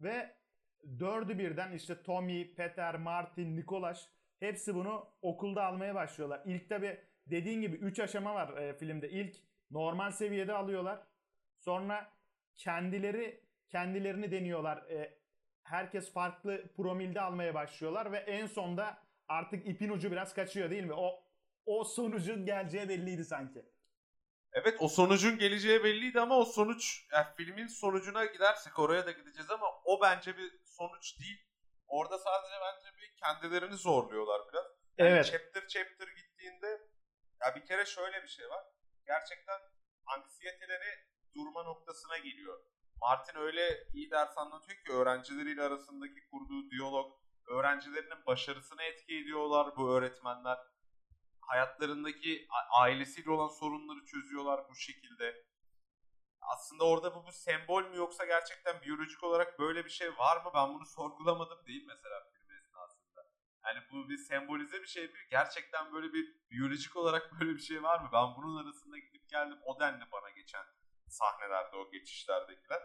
[0.00, 0.36] Ve
[0.98, 4.08] dördü birden işte Tommy, Peter, Martin, Nikolaş
[4.40, 6.42] hepsi bunu okulda almaya başlıyorlar.
[6.44, 9.10] İlk tabi dediğin gibi 3 aşama var e, filmde.
[9.10, 9.36] İlk
[9.70, 11.02] normal seviyede alıyorlar.
[11.58, 12.12] Sonra
[12.56, 14.76] kendileri kendilerini deniyorlar.
[14.76, 15.19] E,
[15.70, 20.94] herkes farklı promilde almaya başlıyorlar ve en sonda artık ipin ucu biraz kaçıyor değil mi?
[20.94, 21.24] O
[21.66, 23.64] o sonucun geleceği belliydi sanki.
[24.52, 29.50] Evet o sonucun geleceği belliydi ama o sonuç yani filmin sonucuna gidersek oraya da gideceğiz
[29.50, 31.46] ama o bence bir sonuç değil.
[31.86, 34.66] Orada sadece bence bir kendilerini zorluyorlar biraz.
[34.98, 35.26] Yani Evet.
[35.26, 36.80] Chapter chapter gittiğinde
[37.40, 38.64] ya bir kere şöyle bir şey var.
[39.06, 39.60] Gerçekten
[40.06, 41.04] anksiyeteleri
[41.34, 42.60] durma noktasına geliyor.
[43.00, 49.90] Martin öyle iyi ders anlatıyor ki öğrencileriyle arasındaki kurduğu diyalog, öğrencilerinin başarısına etki ediyorlar bu
[49.90, 50.58] öğretmenler.
[51.40, 55.44] Hayatlarındaki ailesiyle olan sorunları çözüyorlar bu şekilde.
[56.40, 60.50] Aslında orada bu, bu sembol mü yoksa gerçekten biyolojik olarak böyle bir şey var mı?
[60.54, 63.30] Ben bunu sorgulamadım değil mesela film esnasında.
[63.64, 65.18] Yani bu bir sembolize bir şey mi?
[65.30, 68.10] Gerçekten böyle bir biyolojik olarak böyle bir şey var mı?
[68.12, 69.58] Ben bunun arasında gidip geldim.
[69.64, 70.64] O denli bana geçen
[71.10, 72.80] sahnelerde o geçişlerdekiler.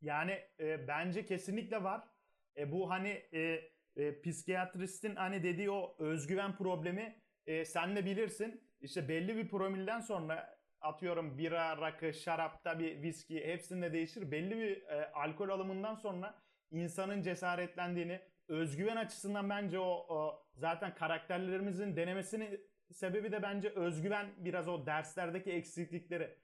[0.00, 2.08] Yani e, bence kesinlikle var.
[2.56, 8.70] E, bu hani e, e, psikiyatristin hani dediği o özgüven problemi e, sen de bilirsin.
[8.80, 14.30] İşte belli bir promilden sonra atıyorum bira, rakı, şarap tabi viski hepsinde değişir.
[14.30, 21.96] Belli bir e, alkol alımından sonra insanın cesaretlendiğini özgüven açısından bence o, o zaten karakterlerimizin
[21.96, 22.60] denemesinin
[22.92, 26.38] sebebi de bence özgüven biraz o derslerdeki eksiklikleri.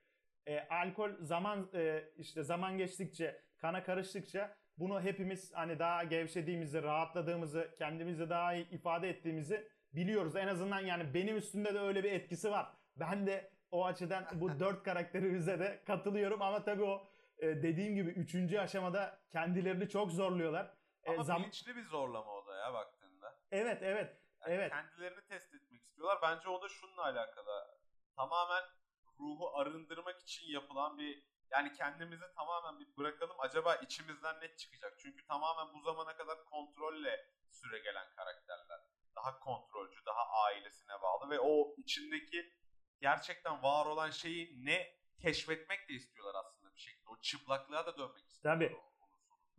[0.47, 7.75] E, alkol zaman e, işte zaman geçtikçe kana karıştıkça bunu hepimiz hani daha gevşediğimizi, rahatladığımızı,
[7.79, 10.37] kendimizi daha iyi ifade ettiğimizi biliyoruz.
[10.37, 12.67] En azından yani benim üstümde de öyle bir etkisi var.
[12.97, 18.11] Ben de o açıdan bu dört karakterimize de katılıyorum ama tabii o e, dediğim gibi
[18.11, 20.75] üçüncü aşamada kendilerini çok zorluyorlar.
[21.05, 23.35] E, Ama zam- bilinçli bir zorlama o da ya baktığında.
[23.51, 24.73] evet evet Yani Evet.
[24.73, 26.19] Kendilerini test etmek istiyorlar.
[26.23, 27.77] Bence o da şununla alakalı.
[28.17, 28.63] Tamamen
[29.23, 33.37] ruhu arındırmak için yapılan bir yani kendimizi tamamen bir bırakalım.
[33.39, 34.95] Acaba içimizden ne çıkacak?
[34.99, 38.81] Çünkü tamamen bu zamana kadar kontrolle süre gelen karakterler.
[39.17, 42.53] Daha kontrolcü, daha ailesine bağlı ve o içindeki
[43.01, 47.11] gerçekten var olan şeyi ne keşfetmek de istiyorlar aslında bir şekilde.
[47.11, 48.69] O çıplaklığa da dönmek istiyorlar.
[48.69, 48.77] Tabii.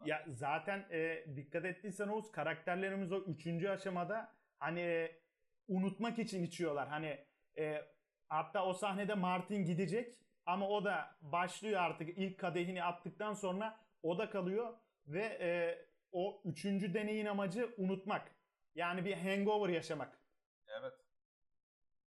[0.06, 5.22] Ya zaten e, dikkat ettiysen Oğuz karakterlerimiz o üçüncü aşamada hani e,
[5.68, 6.90] unutmak için içiyorlar.
[6.90, 7.93] Hani e,
[8.34, 14.18] hatta o sahnede Martin gidecek ama o da başlıyor artık ilk kadehini attıktan sonra o
[14.18, 14.74] da kalıyor
[15.08, 15.78] ve e,
[16.12, 18.32] o üçüncü deneyin amacı unutmak.
[18.76, 20.20] Yani bir hangover yaşamak.
[20.68, 20.94] Evet.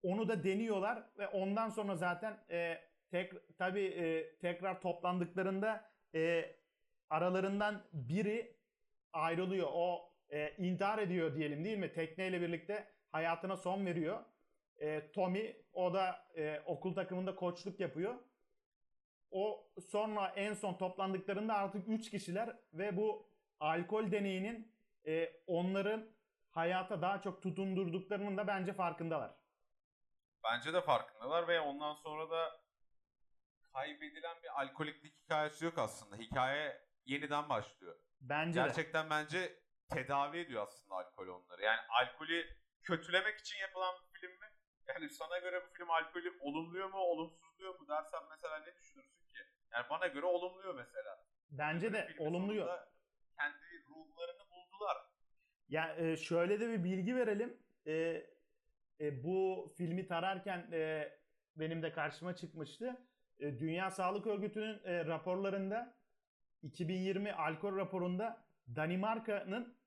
[0.04, 6.56] Onu da deniyorlar ve ondan sonra zaten e, tek tabii e, tekrar toplandıklarında e,
[7.10, 8.58] aralarından biri
[9.14, 9.68] ayrılıyor.
[9.74, 11.94] O e, intihar ediyor diyelim değil mi?
[11.94, 14.20] Tekneyle birlikte hayatına son veriyor.
[14.78, 18.16] E, Tommy o da e, okul takımında koçluk yapıyor.
[19.32, 24.74] O sonra en son toplandıklarında artık 3 kişiler ve bu alkol deneyinin
[25.08, 26.10] e, onların
[26.52, 29.32] hayata daha çok tutundurduklarının da bence farkındalar.
[30.44, 32.62] Bence de farkındalar ve ondan sonra da
[33.74, 36.16] kaybedilen bir alkoliklik hikayesi yok aslında.
[36.16, 37.96] Hikaye yeniden başlıyor.
[38.22, 38.66] Bence de.
[38.66, 39.60] Gerçekten bence
[39.90, 41.62] tedavi ediyor aslında alkol onları.
[41.62, 42.46] Yani alkolü
[42.84, 44.48] kötülemek için yapılan bir film mi?
[44.88, 49.40] Yani sana göre bu film alkolü olumluyor mu, olumsuzluyor mu dersen mesela ne düşünürsün ki?
[49.74, 51.26] Yani bana göre olumluyor mesela.
[51.52, 52.80] Bence de Filmin olumluyor.
[53.38, 54.98] Kendi ruhlarını buldular.
[55.70, 57.58] Ya e, şöyle de bir bilgi verelim.
[57.88, 57.94] E,
[59.00, 61.12] e, bu filmi tararken e,
[61.56, 63.08] benim de karşıma çıkmıştı.
[63.40, 65.98] E, Dünya Sağlık Örgütü'nün e, raporlarında
[66.62, 69.78] 2020 alkol raporunda Danimarka'nın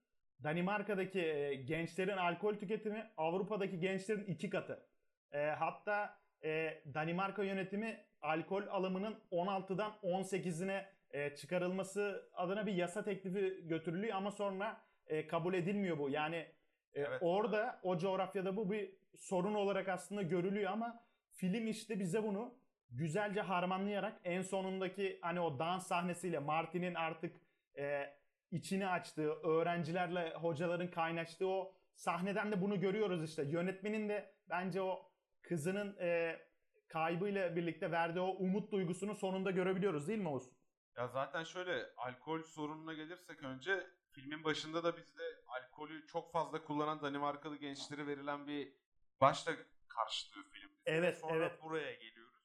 [0.42, 4.86] Danimarka'daki e, gençlerin alkol tüketimi Avrupa'daki gençlerin iki katı.
[5.32, 13.68] E, hatta e, Danimarka yönetimi alkol alımının 16'dan 18'ine e, çıkarılması adına bir yasa teklifi
[13.68, 16.10] götürülüyor ama sonra e, kabul edilmiyor bu.
[16.10, 17.18] Yani e, Evet.
[17.22, 22.58] orada o coğrafyada bu bir sorun olarak aslında görülüyor ama film işte bize bunu
[22.90, 27.36] güzelce harmanlayarak en sonundaki hani o dans sahnesiyle Martin'in artık
[27.78, 28.06] e,
[28.50, 33.42] içini açtığı, öğrencilerle hocaların kaynaştığı o sahneden de bunu görüyoruz işte.
[33.42, 35.10] Yönetmenin de bence o
[35.42, 36.40] kızının e,
[36.88, 40.50] kaybıyla birlikte verdiği o umut duygusunu sonunda görebiliyoruz değil mi Oğuz?
[40.96, 47.02] Ya zaten şöyle alkol sorununa gelirsek önce filmin başında da bizde alkolü çok fazla kullanan
[47.02, 48.72] Danimarkalı gençlere verilen bir
[49.20, 49.52] başta
[49.88, 50.70] karşılığı film.
[50.86, 51.62] Evet, Sonra evet.
[51.62, 52.36] buraya geliyoruz.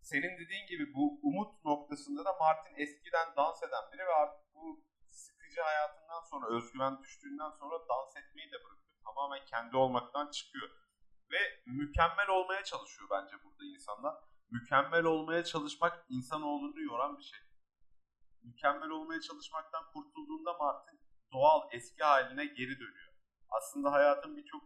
[0.00, 4.84] Senin dediğin gibi bu umut noktasında da Martin eskiden dans eden biri ve artık bu
[5.56, 8.96] sıkıcı hayatından sonra özgüven düştüğünden sonra dans etmeyi de bırakıyor.
[9.04, 10.70] Tamamen kendi olmaktan çıkıyor.
[11.30, 14.14] Ve mükemmel olmaya çalışıyor bence burada insanlar.
[14.50, 17.40] Mükemmel olmaya çalışmak insanoğlunu yoran bir şey
[18.42, 21.00] mükemmel olmaya çalışmaktan kurtulduğunda Martin
[21.32, 23.12] doğal eski haline geri dönüyor.
[23.50, 24.62] Aslında hayatın birçok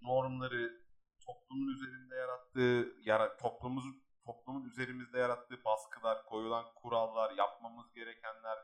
[0.00, 0.84] normları,
[1.26, 3.84] toplumun üzerinde yarattığı, yara, toplumumuz,
[4.26, 8.58] toplumun üzerimizde yarattığı baskılar, koyulan kurallar, yapmamız gerekenler,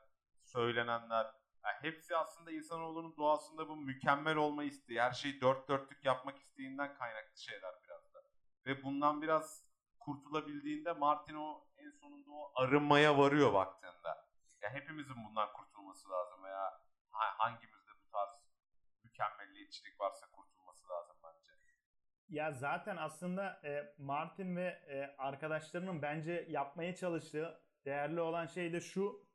[0.44, 6.38] söylenenler, yani hepsi aslında insanoğlunun doğasında bu mükemmel olma isteği, her şeyi dört dörtlük yapmak
[6.38, 8.22] isteğinden kaynaklı şeyler biraz da.
[8.66, 9.64] Ve bundan biraz
[9.98, 14.30] kurtulabildiğinde Martin o en sonunda o arınmaya varıyor baktığında.
[14.62, 18.30] Ya hepimizin bundan kurtulması lazım veya ha- hangimizde bu tarz
[19.04, 21.52] mükemmelliyetçilik varsa kurtulması lazım bence.
[22.28, 28.80] Ya zaten aslında e, Martin ve e, arkadaşlarının bence yapmaya çalıştığı değerli olan şey de
[28.80, 29.26] şu.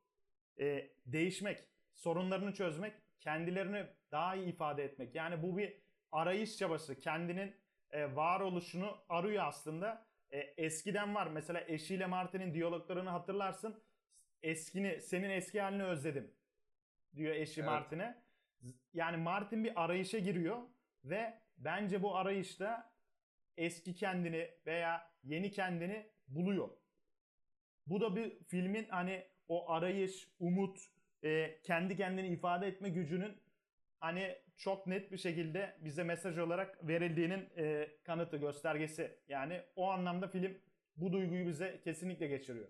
[0.59, 5.15] e, değişmek, sorunlarını çözmek, kendilerini daha iyi ifade etmek.
[5.15, 5.73] Yani bu bir
[6.11, 6.99] arayış çabası.
[6.99, 7.55] Kendinin
[7.91, 10.07] e, varoluşunu arıyor aslında.
[10.31, 11.27] E, eskiden var.
[11.27, 13.83] Mesela eşiyle Martin'in diyaloglarını hatırlarsın.
[14.43, 16.35] Eskini, senin eski halini özledim
[17.15, 17.69] diyor eşi Evet.
[17.69, 18.23] Martin'e.
[18.93, 20.61] Yani Martin bir arayışa giriyor
[21.03, 22.93] ve bence bu arayışta
[23.57, 26.69] eski kendini veya yeni kendini buluyor.
[27.87, 30.79] Bu da bir filmin hani o arayış, umut,
[31.23, 33.41] e, kendi kendini ifade etme gücünün
[33.99, 39.19] hani çok net bir şekilde bize mesaj olarak verildiğinin e, kanıtı, göstergesi.
[39.27, 40.57] Yani o anlamda film
[40.95, 42.67] bu duyguyu bize kesinlikle geçiriyor.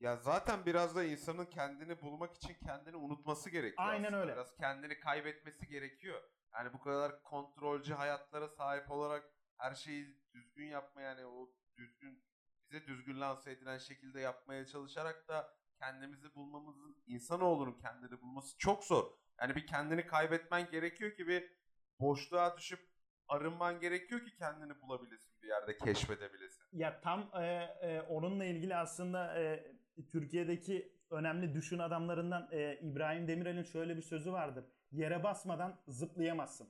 [0.00, 4.22] Ya zaten biraz da insanın kendini bulmak için kendini unutması gerekiyor Aynen aslında.
[4.22, 4.32] öyle.
[4.32, 6.22] Biraz kendini kaybetmesi gerekiyor.
[6.54, 12.24] Yani bu kadar kontrolcü hayatlara sahip olarak her şeyi düzgün yapma yani o düzgün
[12.70, 19.04] bize düzgün lanse edilen şekilde yapmaya çalışarak da kendimizi bulmamızın insanoğlunun kendini bulması çok zor.
[19.40, 21.52] Yani bir kendini kaybetmen gerekiyor ki bir
[22.00, 22.80] boşluğa düşüp
[23.28, 26.64] arınman gerekiyor ki kendini bulabilesin bir yerde keşfedebilesin.
[26.72, 27.44] Ya tam e,
[27.82, 29.72] e, onunla ilgili aslında e,
[30.12, 34.64] Türkiye'deki önemli düşün adamlarından e, İbrahim Demirel'in şöyle bir sözü vardır.
[34.92, 36.68] Yere basmadan zıplayamazsın.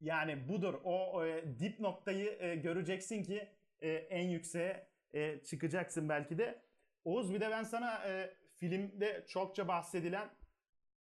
[0.00, 0.74] Yani budur.
[0.84, 3.48] O e, dip noktayı e, göreceksin ki
[3.80, 6.62] e, en yükseğe e, çıkacaksın belki de.
[7.04, 10.30] Oğuz bir de ben sana e, filmde çokça bahsedilen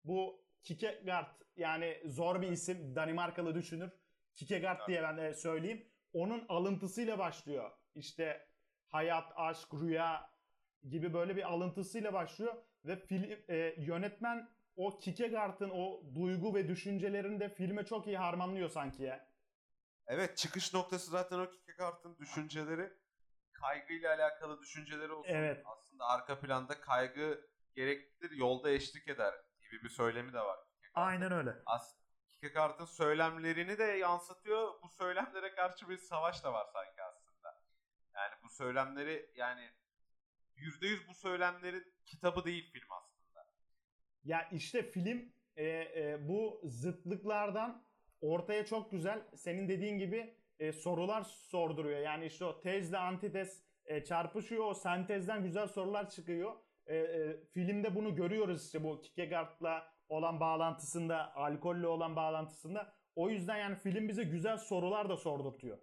[0.03, 3.91] bu Kierkegaard yani zor bir isim Danimarkalı düşünür.
[4.35, 5.87] Kierkegaard diye ben de söyleyeyim.
[6.13, 7.71] Onun alıntısıyla başlıyor.
[7.95, 8.47] İşte
[8.87, 10.31] hayat, aşk, rüya
[10.89, 17.39] gibi böyle bir alıntısıyla başlıyor ve film e, yönetmen o Kierkegaard'ın o duygu ve düşüncelerini
[17.39, 19.27] de filme çok iyi harmanlıyor sanki ya.
[20.07, 22.93] Evet çıkış noktası zaten o Kierkegaard'ın düşünceleri
[23.62, 25.34] kaygıyla alakalı düşünceleri olsun.
[25.34, 25.62] Evet.
[25.66, 30.60] Aslında arka planda kaygı gereklidir, yolda eşlik eder gibi bir söylemi de var.
[30.82, 31.32] Kierkegaard'ın.
[31.32, 31.55] öyle.
[31.66, 31.95] As
[32.39, 34.82] Kierkegaard'ın söylemlerini de yansıtıyor.
[34.84, 37.62] Bu söylemlere karşı bir savaş da var sanki aslında.
[38.16, 39.70] Yani bu söylemleri yani
[40.58, 43.47] %100 bu söylemlerin kitabı değil film aslında.
[44.24, 47.86] Ya işte film e, e, bu zıtlıklardan
[48.22, 51.99] ortaya çok güzel senin dediğin gibi e, sorular sorduruyor.
[51.99, 54.66] Yani işte o tezle antitez e, çarpışıyor.
[54.66, 56.55] O sentezden güzel sorular çıkıyor.
[56.86, 62.93] E, e, filmde bunu görüyoruz işte bu Kierkegaard'la olan bağlantısında, alkolle olan bağlantısında.
[63.16, 65.78] O yüzden yani film bize güzel sorular da sordurtuyor.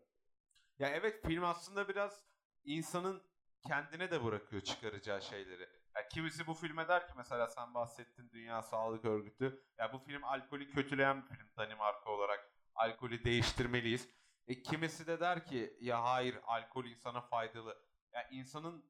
[0.79, 2.22] Ya evet film aslında biraz
[2.64, 3.22] insanın
[3.68, 5.68] kendine de bırakıyor çıkaracağı şeyleri.
[5.97, 9.64] Ya kimisi bu filme der ki mesela sen bahsettin Dünya Sağlık Örgütü.
[9.79, 12.51] Ya bu film alkolü kötüleyen bir film Danimarka olarak.
[12.75, 14.09] Alkolü değiştirmeliyiz.
[14.49, 17.76] E, kimisi de der ki ya hayır alkol insana faydalı.
[18.12, 18.84] Ya insanın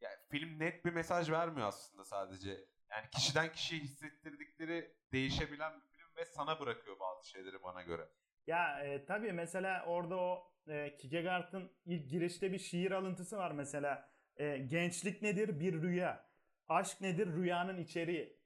[0.00, 2.50] ya film net bir mesaj vermiyor aslında sadece.
[2.90, 8.08] Yani kişiden kişiye hissettirdikleri değişebilen bir film ve sana bırakıyor bazı şeyleri bana göre.
[8.46, 14.10] Ya e, tabii mesela orada o e, Kierkegaard'ın ilk girişte bir şiir alıntısı var mesela.
[14.36, 15.60] E, gençlik nedir?
[15.60, 16.26] Bir rüya.
[16.68, 17.26] Aşk nedir?
[17.26, 18.38] Rüyanın içeriği.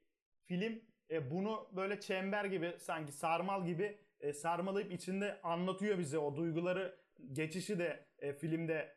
[0.45, 6.35] Film e, bunu böyle çember gibi sanki sarmal gibi e, sarmalayıp içinde anlatıyor bize o
[6.35, 6.99] duyguları
[7.31, 8.95] geçişi de e, filmde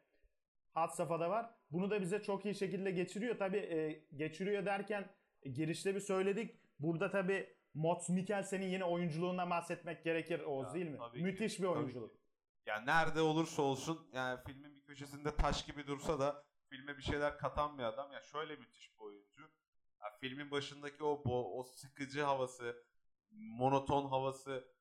[0.72, 1.50] hat safhada var.
[1.70, 3.38] Bunu da bize çok iyi şekilde geçiriyor.
[3.38, 5.10] Tabii e, geçiriyor derken
[5.42, 6.60] e, girişte bir söyledik.
[6.78, 10.96] Burada tabii Mats Mikkelsen'in yine oyunculuğundan bahsetmek gerekir Oğuz Ya, değil mi?
[10.98, 12.14] tabii ki, Müthiş bir oyunculuk.
[12.66, 17.38] Yani nerede olursa olsun yani filmin bir köşesinde taş gibi dursa da filme bir şeyler
[17.38, 18.12] katan bir adam.
[18.12, 19.42] Ya şöyle müthiş bir oyuncu.
[20.02, 22.84] Ya filmin başındaki o bo- o sıkıcı havası,
[23.30, 24.73] monoton havası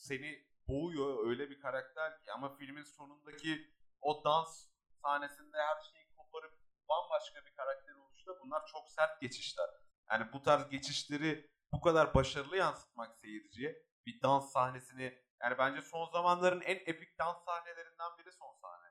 [0.00, 4.66] seni boğuyor öyle bir karakter ki ama filmin sonundaki o dans
[5.02, 6.52] sahnesinde her şeyi koparıp
[6.88, 8.38] bambaşka bir karakter oluştu.
[8.44, 9.66] Bunlar çok sert geçişler.
[10.10, 16.10] Yani bu tarz geçişleri bu kadar başarılı yansıtmak seyirciye bir dans sahnesini yani bence son
[16.12, 18.90] zamanların en epik dans sahnelerinden biri son sahne.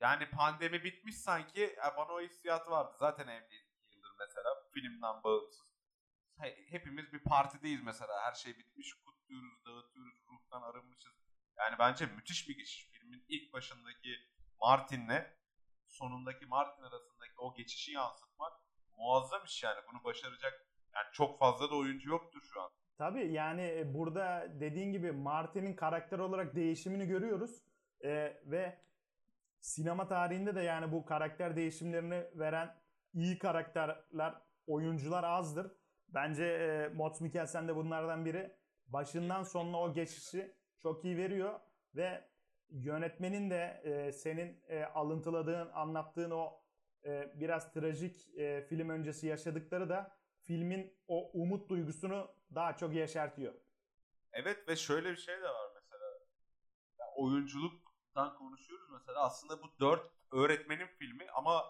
[0.00, 2.96] Yani pandemi bitmiş sanki ya bana o hissiyat vardı.
[2.98, 5.66] Zaten evliyiz iki yıldır mesela filmden bağımsız.
[6.40, 8.22] He- Hepimiz bir partideyiz mesela.
[8.22, 8.94] Her şey bitmiş,
[9.26, 11.12] kutluyoruz, dağıtıyoruz, ruhtan arınmışız.
[11.58, 12.90] Yani bence müthiş bir geçiş.
[12.92, 14.16] Filmin ilk başındaki
[14.60, 15.26] Martin'le
[15.88, 18.52] sonundaki Martin arasındaki o geçişi yansıtmak
[18.96, 19.80] muazzam iş yani.
[19.92, 22.70] Bunu başaracak yani çok fazla da oyuncu yoktur şu an.
[22.98, 27.62] Tabii yani e, burada dediğin gibi Martin'in karakter olarak değişimini görüyoruz.
[28.04, 28.80] Ee, ve
[29.60, 32.76] sinema tarihinde de yani bu karakter değişimlerini veren
[33.14, 34.34] iyi karakterler,
[34.66, 35.72] oyuncular azdır.
[36.08, 38.56] Bence e, Mats Mikkelsen de bunlardan biri.
[38.86, 41.60] Başından sonuna o geçişi çok iyi veriyor
[41.94, 42.28] ve
[42.70, 46.60] yönetmenin de e, senin e, alıntıladığın, anlattığın o
[47.04, 53.54] e, biraz trajik e, film öncesi yaşadıkları da filmin o umut duygusunu daha çok yeşertiyor.
[54.32, 56.04] Evet ve şöyle bir şey de var mesela.
[56.98, 59.20] Ya oyunculuktan konuşuyoruz mesela.
[59.20, 61.64] Aslında bu dört öğretmenin filmi ama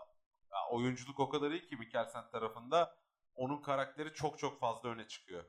[0.71, 2.97] oyunculuk o kadar iyi ki Mikkelsen tarafında
[3.35, 5.45] onun karakteri çok çok fazla öne çıkıyor.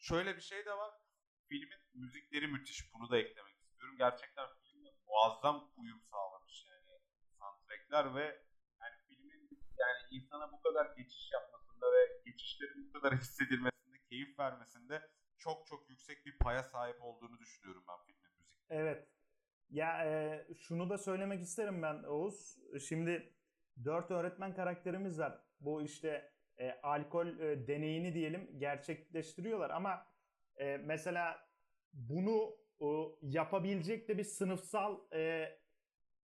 [0.00, 0.94] Şöyle bir şey de var.
[1.48, 2.94] Filmin müzikleri müthiş.
[2.94, 3.96] Bunu da eklemek istiyorum.
[3.98, 7.00] Gerçekten filmle muazzam uyum sağlamış yani
[7.38, 8.24] soundtrackler ve
[8.80, 9.48] yani filmin
[9.78, 15.90] yani insana bu kadar geçiş yapmasında ve geçişlerin bu kadar hissedilmesinde, keyif vermesinde çok çok
[15.90, 18.58] yüksek bir paya sahip olduğunu düşünüyorum ben filmin müzik.
[18.70, 19.08] Evet.
[19.70, 22.58] Ya e, şunu da söylemek isterim ben Oğuz.
[22.88, 23.34] Şimdi
[23.84, 25.42] dört öğretmen karakterimiz var.
[25.60, 30.06] Bu işte e, alkol e, deneyini diyelim gerçekleştiriyorlar ama
[30.56, 31.48] e, mesela
[31.92, 32.86] bunu e,
[33.22, 35.52] yapabilecek de bir sınıfsal e,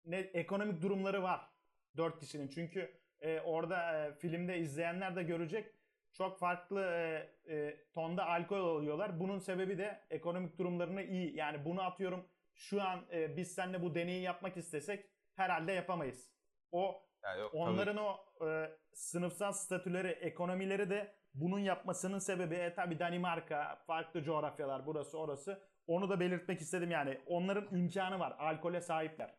[0.06, 1.50] ne ekonomik durumları var
[1.98, 2.48] dört kişinin.
[2.48, 5.72] Çünkü e, orada e, filmde izleyenler de görecek
[6.14, 9.20] çok farklı e, e, tonda alkol alıyorlar.
[9.20, 11.36] Bunun sebebi de ekonomik durumlarını iyi.
[11.36, 15.06] Yani bunu atıyorum şu an e, biz seninle bu deneyi yapmak istesek
[15.36, 16.32] herhalde yapamayız.
[16.72, 17.62] O Ya yok, tabii.
[17.62, 18.18] onların o
[18.48, 25.64] e, sınıfsal statüleri, ekonomileri de bunun yapmasının sebebi e, tabii Danimarka, farklı coğrafyalar, burası orası.
[25.88, 27.22] Onu da belirtmek istedim yani.
[27.26, 28.36] Onların imkanı var.
[28.40, 29.36] Alkole sahipler.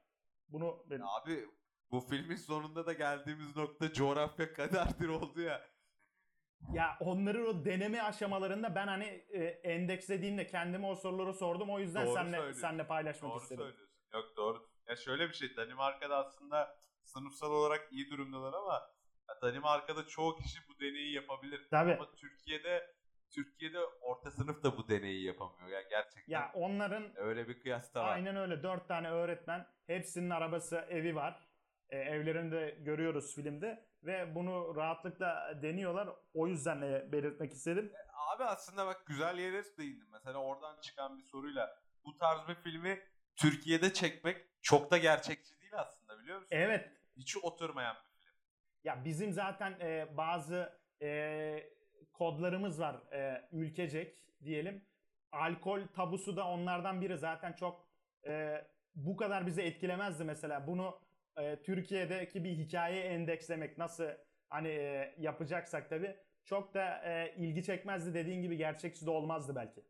[0.49, 1.47] Bunu ben- Abi
[1.91, 5.61] bu filmin sonunda da geldiğimiz nokta coğrafya kadardır oldu ya.
[6.73, 11.71] Ya onların o deneme aşamalarında ben hani e, endekslediğimde kendime o soruları sordum.
[11.71, 12.61] O yüzden Doğru söylüyorsun.
[12.61, 13.65] seninle paylaşmak Doğru istedim.
[13.65, 13.97] söylüyorsun.
[14.15, 14.69] Yok doğru.
[14.89, 16.77] Ya şöyle bir şey Danimarka'da aslında
[17.07, 18.91] sınıfsal olarak iyi durumdalar ama
[19.43, 21.67] Danimarka'da çoğu kişi bu deneyi yapabilir.
[21.71, 21.95] Tabii.
[21.95, 22.97] Ama Türkiye'de
[23.31, 25.69] Türkiye'de orta sınıf da bu deneyi yapamıyor.
[25.69, 28.13] Ya gerçekten Ya onların öyle bir kıyas da var.
[28.13, 31.49] aynen öyle dört tane öğretmen hepsinin arabası evi var.
[31.89, 36.09] E, evlerini de görüyoruz filmde ve bunu rahatlıkla deniyorlar.
[36.35, 37.93] O yüzden e, belirtmek istedim.
[38.35, 40.09] Abi aslında bak güzel yere değindim.
[40.13, 43.03] Mesela oradan çıkan bir soruyla bu tarz bir filmi
[43.37, 46.49] Türkiye'de çekmek çok da gerçekçi aslında biliyor musun?
[46.57, 48.35] Evet Hiç oturmayan bir film.
[48.85, 51.71] Ya bizim zaten e, bazı e,
[52.13, 54.85] kodlarımız var e, ülkecek diyelim.
[55.33, 57.89] Alkol tabusu da onlardan biri zaten çok
[58.27, 58.65] e,
[58.95, 60.67] bu kadar bizi etkilemezdi mesela.
[60.67, 61.01] Bunu
[61.37, 64.09] e, Türkiye'deki bir hikaye endekslemek nasıl
[64.49, 69.85] hani e, yapacaksak tabii çok da e, ilgi çekmezdi dediğin gibi gerçekçi de olmazdı belki.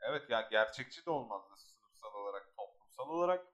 [0.00, 3.46] Evet ya gerçekçi de olmazdı sınıfsal olarak, toplumsal olarak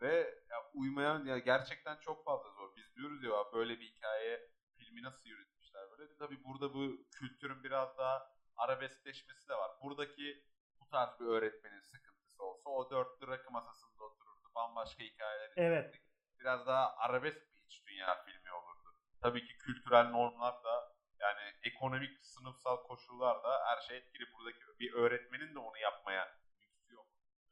[0.00, 0.14] ve
[0.50, 2.76] ya uymayan ya gerçekten çok fazla zor.
[2.76, 4.48] Biz diyoruz ya böyle bir hikaye
[4.78, 6.16] filmi nasıl yürütmüşler böyle.
[6.16, 9.70] Tabii burada bu kültürün biraz daha arabeskleşmesi de var.
[9.82, 10.44] Buradaki
[10.80, 14.48] bu tarz bir öğretmenin sıkıntısı olsa o dörtlü rakı masasında otururdu.
[14.54, 15.84] Bambaşka hikayeler Evet.
[15.84, 16.02] izlerdik.
[16.40, 18.94] Biraz daha arabesk bir iç dünya filmi olurdu.
[19.22, 24.32] Tabii ki kültürel normlar da yani ekonomik, sınıfsal koşullar da her şey etkili.
[24.32, 26.39] Buradaki bir öğretmenin de onu yapmaya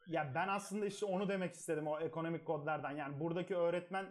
[0.09, 2.91] Ya ben aslında işte onu demek istedim o ekonomik kodlardan.
[2.91, 4.07] Yani buradaki öğretmen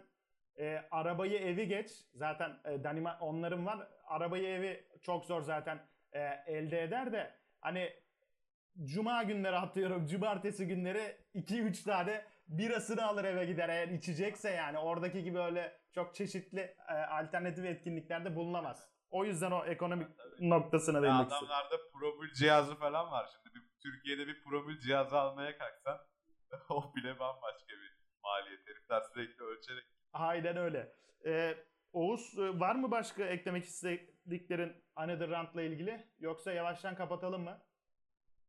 [0.58, 1.90] e, arabayı evi geç.
[2.14, 3.88] Zaten e, Danima onların var.
[4.06, 5.80] Arabayı evi çok zor zaten
[6.12, 7.30] e, elde eder de
[7.60, 7.92] hani
[8.84, 10.06] cuma günleri atıyorum.
[10.06, 14.78] Cumartesi günleri 2-3 tane birasını alır eve gider eğer içecekse yani.
[14.78, 18.88] Oradaki gibi öyle çok çeşitli e, alternatif etkinliklerde bulunamaz.
[19.10, 20.50] O yüzden o ekonomik Tabii.
[20.50, 21.36] noktasına Ya istedim.
[21.36, 23.26] adamlarda promil cihazı falan var.
[23.32, 23.47] Şimdi
[23.82, 25.98] Türkiye'de bir promil cihazı almaya kalksan
[26.68, 28.66] o bile bambaşka bir maliyet.
[28.68, 29.84] Herifler sürekli ölçerek.
[30.12, 30.92] Aynen öyle.
[31.26, 31.54] Ee,
[31.92, 36.06] Oğuz e, var mı başka eklemek istediklerin Another Round'la ilgili?
[36.20, 37.62] Yoksa yavaştan kapatalım mı?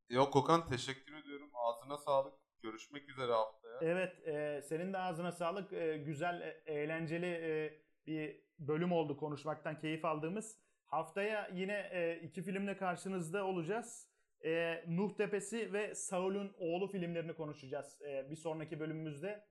[0.09, 1.49] Yok Okan teşekkür ediyorum.
[1.53, 2.33] Ağzına sağlık.
[2.63, 3.79] Görüşmek üzere haftaya.
[3.81, 5.73] Evet, e, senin de ağzına sağlık.
[5.73, 10.59] E, güzel, e, eğlenceli e, bir bölüm oldu konuşmaktan keyif aldığımız.
[10.85, 14.08] Haftaya yine e, iki filmle karşınızda olacağız.
[14.45, 19.47] E, Nuh Tepesi ve Saul'un oğlu filmlerini konuşacağız e, bir sonraki bölümümüzde.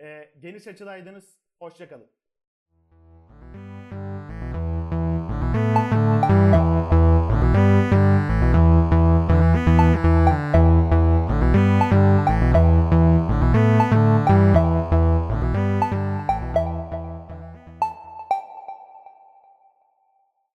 [0.00, 1.38] E, geniş açıdaydınız.
[1.58, 2.15] Hoşçakalın.